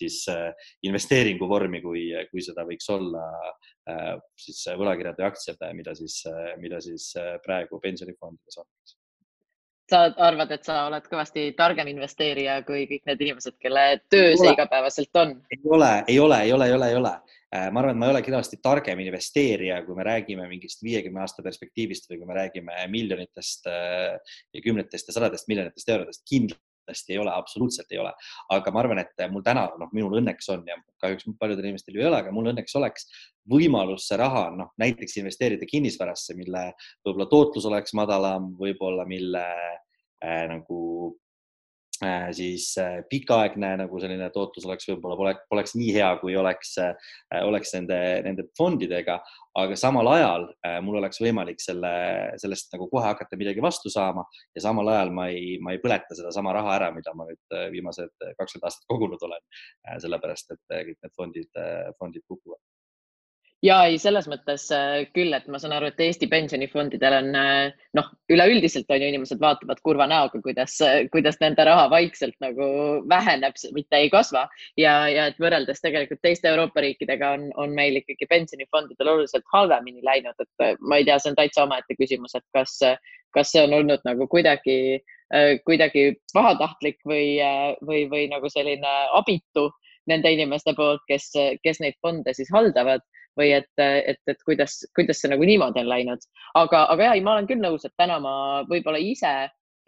siis 0.00 0.22
äh, 0.32 0.50
investeeringuvormi, 0.86 1.82
kui, 1.84 2.06
kui 2.30 2.44
seda 2.46 2.66
võiks 2.68 2.86
olla 2.94 3.26
äh, 3.90 4.14
siis 4.38 4.62
võlakirjad 4.78 5.18
või 5.18 5.30
aktsiad, 5.32 5.66
mida 5.78 5.96
siis, 5.98 6.22
mida 6.62 6.78
siis 6.84 7.10
praegu 7.44 7.82
pensionifondides 7.82 8.62
on 8.62 8.69
sa 9.90 10.04
arvad, 10.28 10.52
et 10.54 10.64
sa 10.66 10.84
oled 10.88 11.06
kõvasti 11.10 11.50
targem 11.58 11.90
investeerija 11.92 12.60
kui 12.66 12.86
kõik 12.90 13.10
need 13.10 13.26
inimesed, 13.26 13.56
kelle 13.62 13.84
töö 14.12 14.32
see 14.38 14.54
igapäevaselt 14.54 15.20
on? 15.22 15.36
ei 15.50 15.60
ole, 15.76 15.90
ei 16.06 16.18
ole, 16.22 16.40
ei 16.46 16.54
ole, 16.56 16.70
ei 16.70 16.78
ole, 16.78 16.88
ei 16.94 16.98
ole. 17.00 17.14
Äh, 17.50 17.66
ma 17.74 17.82
arvan, 17.82 17.96
et 17.96 17.98
ma 17.98 18.06
ei 18.06 18.14
ole 18.14 18.22
kindlasti 18.22 18.60
targem 18.62 19.00
investeerija, 19.02 19.80
kui 19.82 19.96
me 19.98 20.06
räägime 20.06 20.46
mingist 20.46 20.84
viiekümne 20.86 21.24
aasta 21.24 21.42
perspektiivist 21.42 22.06
või 22.10 22.20
kui 22.20 22.28
me 22.28 22.36
räägime 22.38 22.84
miljonitest 22.92 23.66
äh, 23.66 24.36
ja 24.54 24.62
kümnetest 24.62 25.10
ja 25.10 25.16
sadadest 25.16 25.50
miljonitest 25.50 25.90
eurodest. 25.90 26.22
kindlasti 26.30 26.69
ei 27.08 27.18
ole, 27.18 27.32
absoluutselt 27.34 27.92
ei 27.92 28.00
ole. 28.02 28.12
aga 28.50 28.72
ma 28.72 28.80
arvan, 28.82 29.02
et 29.02 29.24
mul 29.30 29.44
täna, 29.46 29.66
noh, 29.80 29.90
minul 29.96 30.18
õnneks 30.20 30.50
on 30.54 30.64
ja 30.68 30.76
kahjuks 31.02 31.28
paljudel 31.38 31.70
inimestel 31.70 31.96
ju 31.96 32.04
ei 32.04 32.08
ole, 32.10 32.20
aga 32.22 32.32
mul 32.34 32.50
õnneks 32.52 32.76
oleks 32.80 33.08
võimalus 33.50 34.08
see 34.08 34.18
raha, 34.20 34.48
noh, 34.56 34.72
näiteks 34.80 35.16
investeerida 35.22 35.68
kinnisvarasse, 35.70 36.36
mille 36.38 36.70
võib-olla 37.04 37.28
tootlus 37.30 37.66
oleks 37.70 37.94
madalam, 37.98 38.52
võib-olla 38.58 39.06
mille 39.08 39.46
äh, 40.24 40.44
nagu 40.50 40.80
siis 42.32 42.72
äh, 42.80 43.02
pikaaegne 43.10 43.74
nagu 43.82 44.00
selline 44.00 44.30
tootlus 44.32 44.64
oleks 44.68 44.88
võib-olla 44.88 45.16
poleks, 45.18 45.44
poleks 45.52 45.74
nii 45.76 45.90
hea, 45.96 46.08
kui 46.22 46.36
oleks 46.38 46.72
äh,, 46.80 47.10
oleks 47.44 47.74
nende, 47.76 47.98
nende 48.24 48.46
fondidega, 48.56 49.18
aga 49.60 49.76
samal 49.76 50.08
ajal 50.14 50.46
äh, 50.66 50.78
mul 50.84 51.00
oleks 51.02 51.20
võimalik 51.20 51.60
selle, 51.60 51.92
sellest 52.40 52.72
nagu 52.74 52.88
kohe 52.92 53.04
hakata 53.04 53.38
midagi 53.40 53.62
vastu 53.64 53.92
saama 53.92 54.24
ja 54.56 54.64
samal 54.64 54.88
ajal 54.94 55.12
ma 55.14 55.28
ei, 55.32 55.58
ma 55.60 55.76
ei 55.76 55.82
põleta 55.82 56.16
sedasama 56.16 56.56
raha 56.56 56.76
ära, 56.78 56.90
mida 56.96 57.14
ma 57.16 57.28
nüüd 57.28 57.56
äh, 57.56 57.68
viimased 57.74 58.16
kakskümmend 58.38 58.70
aastat 58.70 58.88
kogunud 58.90 59.28
olen 59.28 59.42
äh,. 59.42 59.98
sellepärast, 60.00 60.56
et 60.56 60.76
äh, 60.76 60.84
kõik 60.88 61.00
need 61.04 61.16
fondid 61.20 61.60
äh,, 61.60 61.90
fondid 62.00 62.24
kukuvad 62.24 62.60
ja 63.64 63.76
ei, 63.88 63.98
selles 64.00 64.26
mõttes 64.30 64.66
äh, 64.74 65.02
küll, 65.14 65.32
et 65.36 65.46
ma 65.52 65.58
saan 65.60 65.74
aru, 65.76 65.90
et 65.90 66.00
Eesti 66.00 66.28
pensionifondidel 66.30 67.16
on 67.18 67.28
äh, 67.36 67.82
noh, 67.96 68.08
üleüldiselt 68.32 68.88
on 68.92 69.02
ju 69.02 69.10
inimesed 69.12 69.40
vaatavad 69.42 69.82
kurva 69.84 70.06
näoga, 70.10 70.40
kuidas, 70.44 70.78
äh, 70.84 71.02
kuidas 71.12 71.36
nende 71.42 71.66
raha 71.68 71.88
vaikselt 71.92 72.36
nagu 72.44 72.70
väheneb, 73.10 73.58
mitte 73.76 74.00
ei 74.00 74.10
kasva. 74.12 74.46
Ja, 74.80 74.94
ja 75.12 75.28
et 75.30 75.40
võrreldes 75.42 75.84
tegelikult 75.84 76.22
teiste 76.24 76.48
Euroopa 76.52 76.84
riikidega 76.84 77.34
on, 77.36 77.48
on 77.60 77.76
meil 77.76 78.00
ikkagi 78.00 78.28
pensionifondidel 78.30 79.12
oluliselt 79.14 79.46
halvemini 79.52 80.04
läinud, 80.06 80.36
et 80.40 80.80
ma 80.80 81.00
ei 81.00 81.08
tea, 81.08 81.20
see 81.20 81.34
on 81.34 81.38
täitsa 81.38 81.66
omaette 81.68 81.96
küsimus, 82.00 82.36
et 82.38 82.46
kas, 82.56 82.78
kas 83.36 83.52
see 83.52 83.64
on 83.66 83.76
olnud 83.76 84.00
nagu 84.08 84.26
kuidagi, 84.30 85.00
kuidagi 85.66 86.08
pahatahtlik 86.34 86.98
või, 87.06 87.36
või, 87.86 88.06
või 88.10 88.24
nagu 88.32 88.48
selline 88.50 88.94
abitu 89.14 89.68
nende 90.10 90.32
inimeste 90.32 90.72
poolt, 90.74 91.04
kes, 91.06 91.28
kes 91.62 91.80
neid 91.84 91.94
fonde 92.02 92.34
siis 92.34 92.50
haldavad 92.50 93.04
või 93.38 93.52
et, 93.56 93.70
et, 93.78 94.20
et 94.28 94.42
kuidas, 94.46 94.80
kuidas 94.96 95.20
see 95.22 95.30
nagu 95.32 95.46
niimoodi 95.46 95.82
on 95.82 95.88
läinud. 95.90 96.26
aga, 96.58 96.84
aga 96.94 97.08
ja, 97.08 97.14
ei, 97.14 97.24
ma 97.24 97.36
olen 97.36 97.48
küll 97.50 97.62
nõus, 97.62 97.86
et 97.86 97.94
täna 98.00 98.18
ma 98.22 98.34
võib-olla 98.70 99.00
ise 99.02 99.34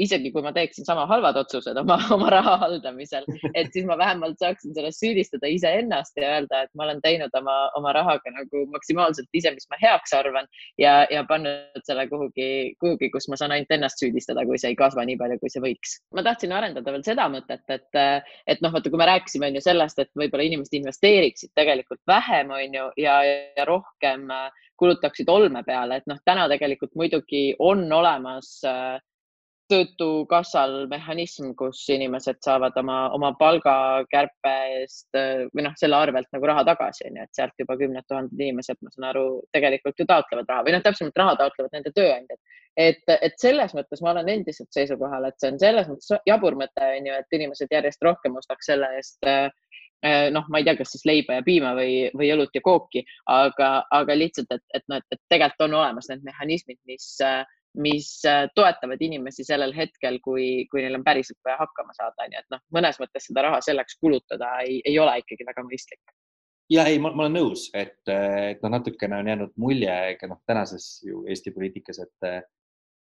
isegi 0.01 0.33
kui 0.33 0.43
ma 0.45 0.53
teeksin 0.57 0.87
sama 0.87 1.05
halvad 1.11 1.37
otsused 1.43 1.77
oma, 1.83 1.99
oma 2.17 2.31
raha 2.33 2.57
haldamisel, 2.65 3.27
et 3.55 3.73
siis 3.75 3.87
ma 3.89 3.97
vähemalt 4.01 4.39
saaksin 4.41 4.75
sellest 4.77 5.03
süüdistada 5.03 5.51
iseennast 5.53 6.17
ja 6.21 6.37
öelda, 6.37 6.63
et 6.65 6.73
ma 6.79 6.87
olen 6.87 7.03
teinud 7.05 7.35
oma, 7.39 7.57
oma 7.79 7.93
rahaga 7.97 8.33
nagu 8.35 8.65
maksimaalselt 8.73 9.29
ise, 9.37 9.53
mis 9.55 9.69
ma 9.71 9.81
heaks 9.83 10.15
arvan 10.17 10.49
ja, 10.81 11.03
ja 11.13 11.25
pannud 11.29 11.85
selle 11.87 12.07
kuhugi, 12.11 12.49
kuhugi, 12.83 13.11
kus 13.13 13.29
ma 13.33 13.39
saan 13.41 13.57
ainult 13.57 13.77
ennast 13.77 14.01
süüdistada, 14.03 14.47
kui 14.49 14.61
see 14.61 14.73
ei 14.73 14.79
kasva 14.79 15.05
nii 15.09 15.19
palju, 15.21 15.39
kui 15.43 15.53
see 15.53 15.65
võiks. 15.65 15.99
ma 16.17 16.25
tahtsin 16.27 16.57
arendada 16.57 16.95
veel 16.95 17.05
seda 17.07 17.29
mõtet, 17.33 17.65
et, 17.69 18.03
et 18.49 18.65
noh, 18.65 18.73
vaata, 18.73 18.91
kui 18.91 19.01
me 19.01 19.09
rääkisime 19.13 19.51
on 19.51 19.61
ju 19.61 19.65
sellest, 19.65 20.03
et 20.03 20.11
võib-olla 20.19 20.49
inimesed 20.49 20.81
investeeriksid 20.81 21.53
tegelikult 21.59 22.01
vähem, 22.09 22.53
on 22.57 22.81
ju, 22.81 22.89
ja, 23.05 23.21
ja 23.29 23.69
rohkem 23.69 24.29
kulutaksid 24.83 25.29
olme 25.31 25.63
peale, 25.67 26.01
et 26.01 26.09
noh, 26.11 26.19
täna 26.27 26.49
tegelikult 26.51 26.95
muidugi 26.99 27.53
on 27.63 27.85
olemas 27.93 28.57
äh, 28.67 28.99
Töötukassal 29.73 30.75
mehhanism, 30.91 31.55
kus 31.57 31.81
inimesed 31.95 32.43
saavad 32.45 32.77
oma, 32.77 32.97
oma 33.17 33.31
palgakärpe 33.41 34.53
eest 34.77 35.17
või 35.17 35.65
noh, 35.65 35.73
selle 35.81 35.97
arvelt 35.97 36.29
nagu 36.35 36.51
raha 36.51 36.65
tagasi, 36.69 37.07
onju, 37.09 37.25
et 37.25 37.39
sealt 37.39 37.63
juba 37.63 37.79
kümned 37.81 38.05
tuhanded 38.05 38.43
inimesed, 38.43 38.77
ma 38.83 38.93
saan 38.93 39.09
aru, 39.13 39.25
tegelikult 39.57 40.03
ju 40.03 40.07
taotlevad 40.11 40.53
raha 40.53 40.67
või 40.67 40.77
noh, 40.77 40.85
täpsemalt 40.85 41.23
raha 41.23 41.39
taotlevad 41.41 41.79
nende 41.79 41.95
tööandjad. 41.97 42.41
et, 42.77 43.03
et 43.17 43.35
selles 43.41 43.73
mõttes 43.77 44.05
ma 44.05 44.13
olen 44.13 44.29
endiselt 44.33 44.69
seisukohal, 44.77 45.29
et 45.29 45.41
see 45.41 45.55
on 45.55 45.59
selles 45.61 45.89
mõttes 45.89 46.13
jabur 46.29 46.57
mõte, 46.61 46.93
onju, 46.99 47.17
et 47.25 47.39
inimesed 47.41 47.73
järjest 47.73 48.05
rohkem 48.05 48.37
ostaks 48.37 48.69
selle 48.73 48.93
eest 49.01 49.33
noh, 50.35 50.47
ma 50.51 50.59
ei 50.59 50.67
tea, 50.67 50.75
kas 50.77 50.91
siis 50.93 51.05
leiba 51.07 51.39
ja 51.39 51.45
piima 51.47 51.77
või, 51.79 52.11
või 52.19 52.33
õlut 52.35 52.55
ja 52.57 52.63
kooki, 52.65 53.05
aga, 53.31 53.85
aga 53.95 54.17
lihtsalt, 54.19 54.51
et, 54.51 54.65
et 54.75 54.85
noh, 54.91 54.99
et 54.99 55.21
tegelikult 55.31 55.69
on 55.69 55.77
olemas 55.79 56.11
need 56.11 56.25
mehhanismid, 56.27 56.81
mis 56.91 57.07
mis 57.81 58.09
äh, 58.29 58.47
toetavad 58.55 59.01
inimesi 59.01 59.45
sellel 59.47 59.73
hetkel, 59.77 60.19
kui, 60.25 60.67
kui 60.71 60.83
neil 60.85 60.99
on 60.99 61.05
päriselt 61.05 61.39
vaja 61.45 61.61
hakkama 61.63 61.95
saada, 61.97 62.29
nii 62.29 62.41
et 62.43 62.51
noh, 62.53 62.61
mõnes 62.75 62.99
mõttes 63.01 63.29
seda 63.29 63.47
raha 63.49 63.63
selleks 63.65 63.97
kulutada 64.01 64.51
ei, 64.67 64.81
ei 64.85 64.99
ole 65.01 65.19
ikkagi 65.23 65.47
väga 65.49 65.65
mõistlik. 65.67 66.03
ja 66.73 66.85
ei, 66.89 66.99
ma 67.03 67.13
olen 67.15 67.39
nõus, 67.39 67.69
et, 67.75 68.01
et 68.09 68.61
noh, 68.65 68.75
natukene 68.77 69.23
on 69.23 69.31
jäänud 69.33 69.55
mulje 69.57 69.97
ka 70.21 70.29
noh, 70.29 70.43
tänases 70.47 70.99
ju 71.07 71.25
Eesti 71.29 71.55
poliitikas, 71.57 72.03
et 72.05 72.51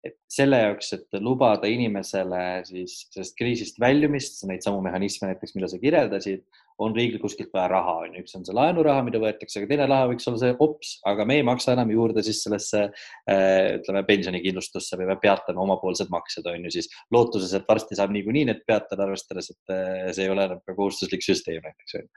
et 0.05 0.15
selle 0.32 0.62
jaoks, 0.62 0.93
et 0.95 1.17
lubada 1.19 1.67
inimesele 1.67 2.62
siis 2.63 3.01
sellest 3.12 3.36
kriisist 3.36 3.82
väljumist, 3.84 4.38
neid 4.47 4.63
samu 4.63 4.79
mehhanisme 4.86 5.27
näiteks, 5.27 5.58
mida 5.58 5.67
sa 5.67 5.79
kirjeldasid, 5.82 6.45
on 6.79 6.95
riigil 6.95 7.19
kuskilt 7.21 7.51
vaja 7.53 7.67
raha, 7.73 7.95
on 8.05 8.15
ju, 8.15 8.23
üks 8.23 8.35
on 8.37 8.45
see 8.47 8.55
laenuraha, 8.55 9.03
mida 9.05 9.19
võetakse, 9.21 9.59
aga 9.59 9.69
teine 9.71 9.87
raha 9.89 10.07
võiks 10.13 10.27
olla 10.31 10.39
see 10.41 10.53
ops, 10.63 10.93
aga 11.09 11.25
me 11.27 11.39
ei 11.39 11.45
maksa 11.47 11.73
enam 11.75 11.91
juurde 11.91 12.23
siis 12.25 12.39
sellesse 12.45 12.85
äh, 12.87 13.79
ütleme 13.79 14.03
pensionikindlustusse 14.07 14.99
või 14.99 15.09
me 15.11 15.17
peatame 15.21 15.59
omapoolsed 15.63 16.11
maksed, 16.13 16.47
on 16.47 16.67
ju 16.67 16.73
siis 16.77 16.87
lootuses, 17.13 17.51
et 17.57 17.67
varsti 17.67 17.99
saab 17.99 18.13
niikuinii 18.15 18.45
need 18.49 18.63
peatada, 18.67 19.05
arvestades, 19.07 19.51
et 19.53 19.75
äh, 19.75 20.07
see 20.15 20.27
ei 20.27 20.33
ole 20.33 20.47
enam 20.47 20.63
ka 20.63 20.77
kohustuslik 20.77 21.25
süsteem 21.25 21.59
näiteks 21.65 21.99
on 21.99 22.05
ju. 22.05 22.09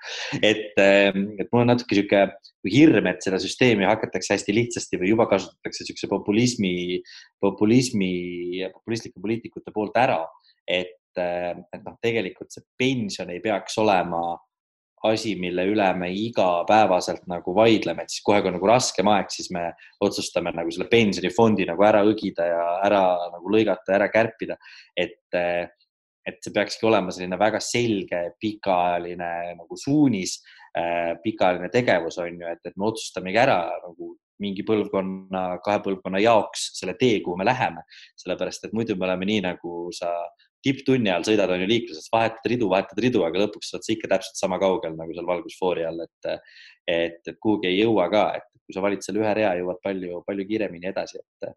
et, 0.52 0.80
ähm, 0.82 1.26
et 1.42 1.50
mul 1.50 1.64
on 1.64 1.72
natuke 1.74 1.98
sihuke 1.98 2.22
hirm, 2.70 3.10
et 3.10 3.26
seda 3.26 3.42
süsteemi 3.42 3.86
hakatakse 3.88 4.36
hästi 4.36 4.54
lihtsasti 4.54 5.02
või 5.02 5.10
juba 5.12 5.26
kasutatakse 5.30 5.82
niisuguse 5.82 6.10
populismi, 6.10 6.74
populismi, 7.42 8.14
populistlike 8.78 9.18
poliitikute 9.18 9.74
poolt 9.74 9.98
ära, 9.98 10.22
et, 10.68 10.94
äh, 11.18 11.50
et 11.50 11.82
noh, 11.82 11.98
tegelikult 12.04 12.54
see 12.54 12.64
pension 12.78 13.30
ei 13.34 13.42
peaks 13.42 13.78
olema 13.82 14.22
asi, 15.08 15.34
mille 15.40 15.64
üle 15.66 15.88
me 15.98 16.08
igapäevaselt 16.14 17.26
nagu 17.30 17.54
vaidleme, 17.56 18.04
et 18.04 18.12
siis 18.12 18.22
kohe, 18.24 18.40
kui 18.42 18.52
on 18.52 18.56
nagu 18.58 18.70
raskem 18.70 19.10
aeg, 19.10 19.30
siis 19.34 19.50
me 19.54 19.68
otsustame 20.04 20.52
nagu 20.54 20.70
selle 20.70 20.88
pensionifondi 20.92 21.66
nagu 21.68 21.82
ära 21.86 22.04
õgida 22.06 22.46
ja 22.46 22.64
ära 22.86 23.02
nagu 23.32 23.52
lõigata, 23.52 23.96
ära 23.98 24.08
kärpida. 24.12 24.56
et, 24.96 25.18
et 25.34 26.38
see 26.38 26.54
peakski 26.54 26.86
olema 26.86 27.10
selline 27.10 27.38
väga 27.38 27.60
selge 27.60 28.24
pikaajaline 28.40 29.30
nagu 29.58 29.78
suunis, 29.78 30.38
pikaajaline 31.24 31.68
tegevus 31.72 32.18
on 32.22 32.38
ju, 32.38 32.48
et, 32.48 32.62
et 32.64 32.76
me 32.76 32.86
otsustamegi 32.92 33.42
ära 33.42 33.58
nagu 33.82 34.14
mingi 34.42 34.64
põlvkonna, 34.66 35.42
kahe 35.62 35.82
põlvkonna 35.84 36.22
jaoks 36.22 36.72
selle 36.78 36.94
tee, 36.98 37.20
kuhu 37.22 37.36
me 37.38 37.46
läheme. 37.46 37.84
sellepärast, 38.22 38.66
et 38.66 38.72
muidu 38.74 38.96
me 38.96 39.06
oleme 39.06 39.28
nii, 39.28 39.42
nagu 39.50 39.90
sa 39.94 40.10
tipptunni 40.64 41.10
ajal 41.10 41.26
sõidad, 41.32 41.52
on 41.52 41.64
ju 41.64 41.68
liikluses, 41.70 42.08
vahetad 42.12 42.48
ridu, 42.52 42.70
vahetad 42.72 43.02
ridu, 43.02 43.24
aga 43.26 43.44
lõpuks 43.44 43.74
oled 43.74 43.86
sa 43.86 43.92
ikka 43.94 44.10
täpselt 44.14 44.40
sama 44.40 44.60
kaugel 44.62 44.96
nagu 44.98 45.14
seal 45.16 45.28
valgusfoori 45.28 45.86
all, 45.88 46.04
et, 46.06 46.32
et, 46.86 47.20
et 47.26 47.38
kuhugi 47.38 47.70
ei 47.70 47.80
jõua 47.80 48.08
ka, 48.12 48.24
et 48.38 48.48
kui 48.62 48.76
sa 48.76 48.82
valid 48.84 49.02
selle 49.04 49.20
ühe 49.20 49.32
rea, 49.36 49.50
jõuad 49.58 49.80
palju, 49.82 50.22
palju 50.26 50.46
kiiremini 50.48 50.88
edasi, 50.92 51.18
et, 51.18 51.52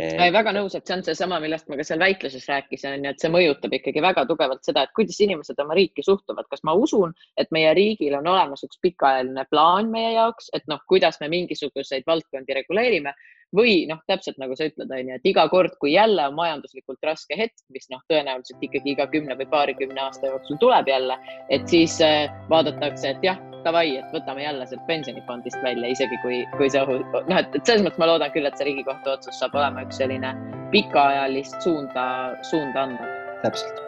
et.... 0.00 0.16
väga 0.34 0.54
nõus, 0.56 0.74
et 0.74 0.88
see 0.88 0.96
on 0.96 1.04
seesama, 1.06 1.38
millest 1.42 1.68
ma 1.68 1.78
ka 1.78 1.84
seal 1.86 2.00
väitluses 2.00 2.48
rääkisin, 2.48 2.96
on 2.96 3.06
ju, 3.06 3.12
et 3.12 3.22
see 3.22 3.32
mõjutab 3.32 3.76
ikkagi 3.76 4.02
väga 4.04 4.24
tugevalt 4.30 4.64
seda, 4.66 4.86
et 4.86 4.94
kuidas 4.96 5.20
inimesed 5.22 5.60
oma 5.62 5.76
riiki 5.78 6.04
suhtuvad, 6.06 6.48
kas 6.50 6.64
ma 6.66 6.74
usun, 6.74 7.14
et 7.36 7.52
meie 7.54 7.74
riigil 7.76 8.16
on 8.18 8.32
olemas 8.32 8.64
üks 8.66 8.80
pikaajaline 8.82 9.46
plaan 9.52 9.92
meie 9.92 10.14
jaoks, 10.16 10.50
et 10.56 10.64
noh, 10.72 10.80
kuidas 10.88 11.20
me 11.20 11.30
mingisuguseid 11.32 12.08
valdkondi 12.08 12.56
reguleerime 12.62 13.12
või 13.56 13.86
noh, 13.90 14.00
täpselt 14.10 14.38
nagu 14.42 14.56
sa 14.58 14.66
ütled, 14.68 14.90
on 14.90 15.10
ju, 15.10 15.18
et 15.18 15.28
iga 15.28 15.46
kord, 15.52 15.76
kui 15.82 15.92
jälle 15.94 16.26
on 16.28 16.34
majanduslikult 16.38 17.02
raske 17.06 17.38
hetk, 17.38 17.58
mis 17.74 17.88
noh, 17.92 18.02
tõenäoliselt 18.10 18.62
ikkagi 18.62 18.94
iga 18.94 19.06
kümne 19.12 19.36
või 19.38 19.48
paarikümne 19.52 20.02
aasta 20.02 20.32
jooksul 20.32 20.58
tuleb 20.62 20.90
jälle, 20.90 21.18
et 21.54 21.68
siis 21.70 21.98
äh, 22.04 22.26
vaadatakse, 22.50 23.14
et 23.14 23.26
jah, 23.26 23.40
davai, 23.66 23.96
et 24.00 24.14
võtame 24.14 24.44
jälle 24.44 24.66
sealt 24.66 24.86
pensionifondist 24.90 25.62
välja, 25.62 25.90
isegi 25.94 26.20
kui, 26.24 26.42
kui 26.58 26.70
see 26.70 26.82
ohu, 26.82 27.00
noh, 27.16 27.40
et 27.40 27.58
selles 27.62 27.86
mõttes 27.86 28.02
ma 28.02 28.10
loodan 28.12 28.34
küll, 28.34 28.48
et 28.48 28.58
see 28.58 28.70
Riigikohtu 28.70 29.14
otsus 29.14 29.40
saab 29.42 29.56
olema 29.58 29.86
üks 29.86 30.00
selline 30.02 30.34
pikaajalist 30.74 31.60
suunda, 31.64 32.06
suunda 32.50 32.88
anda. 32.88 33.12
täpselt 33.42 33.86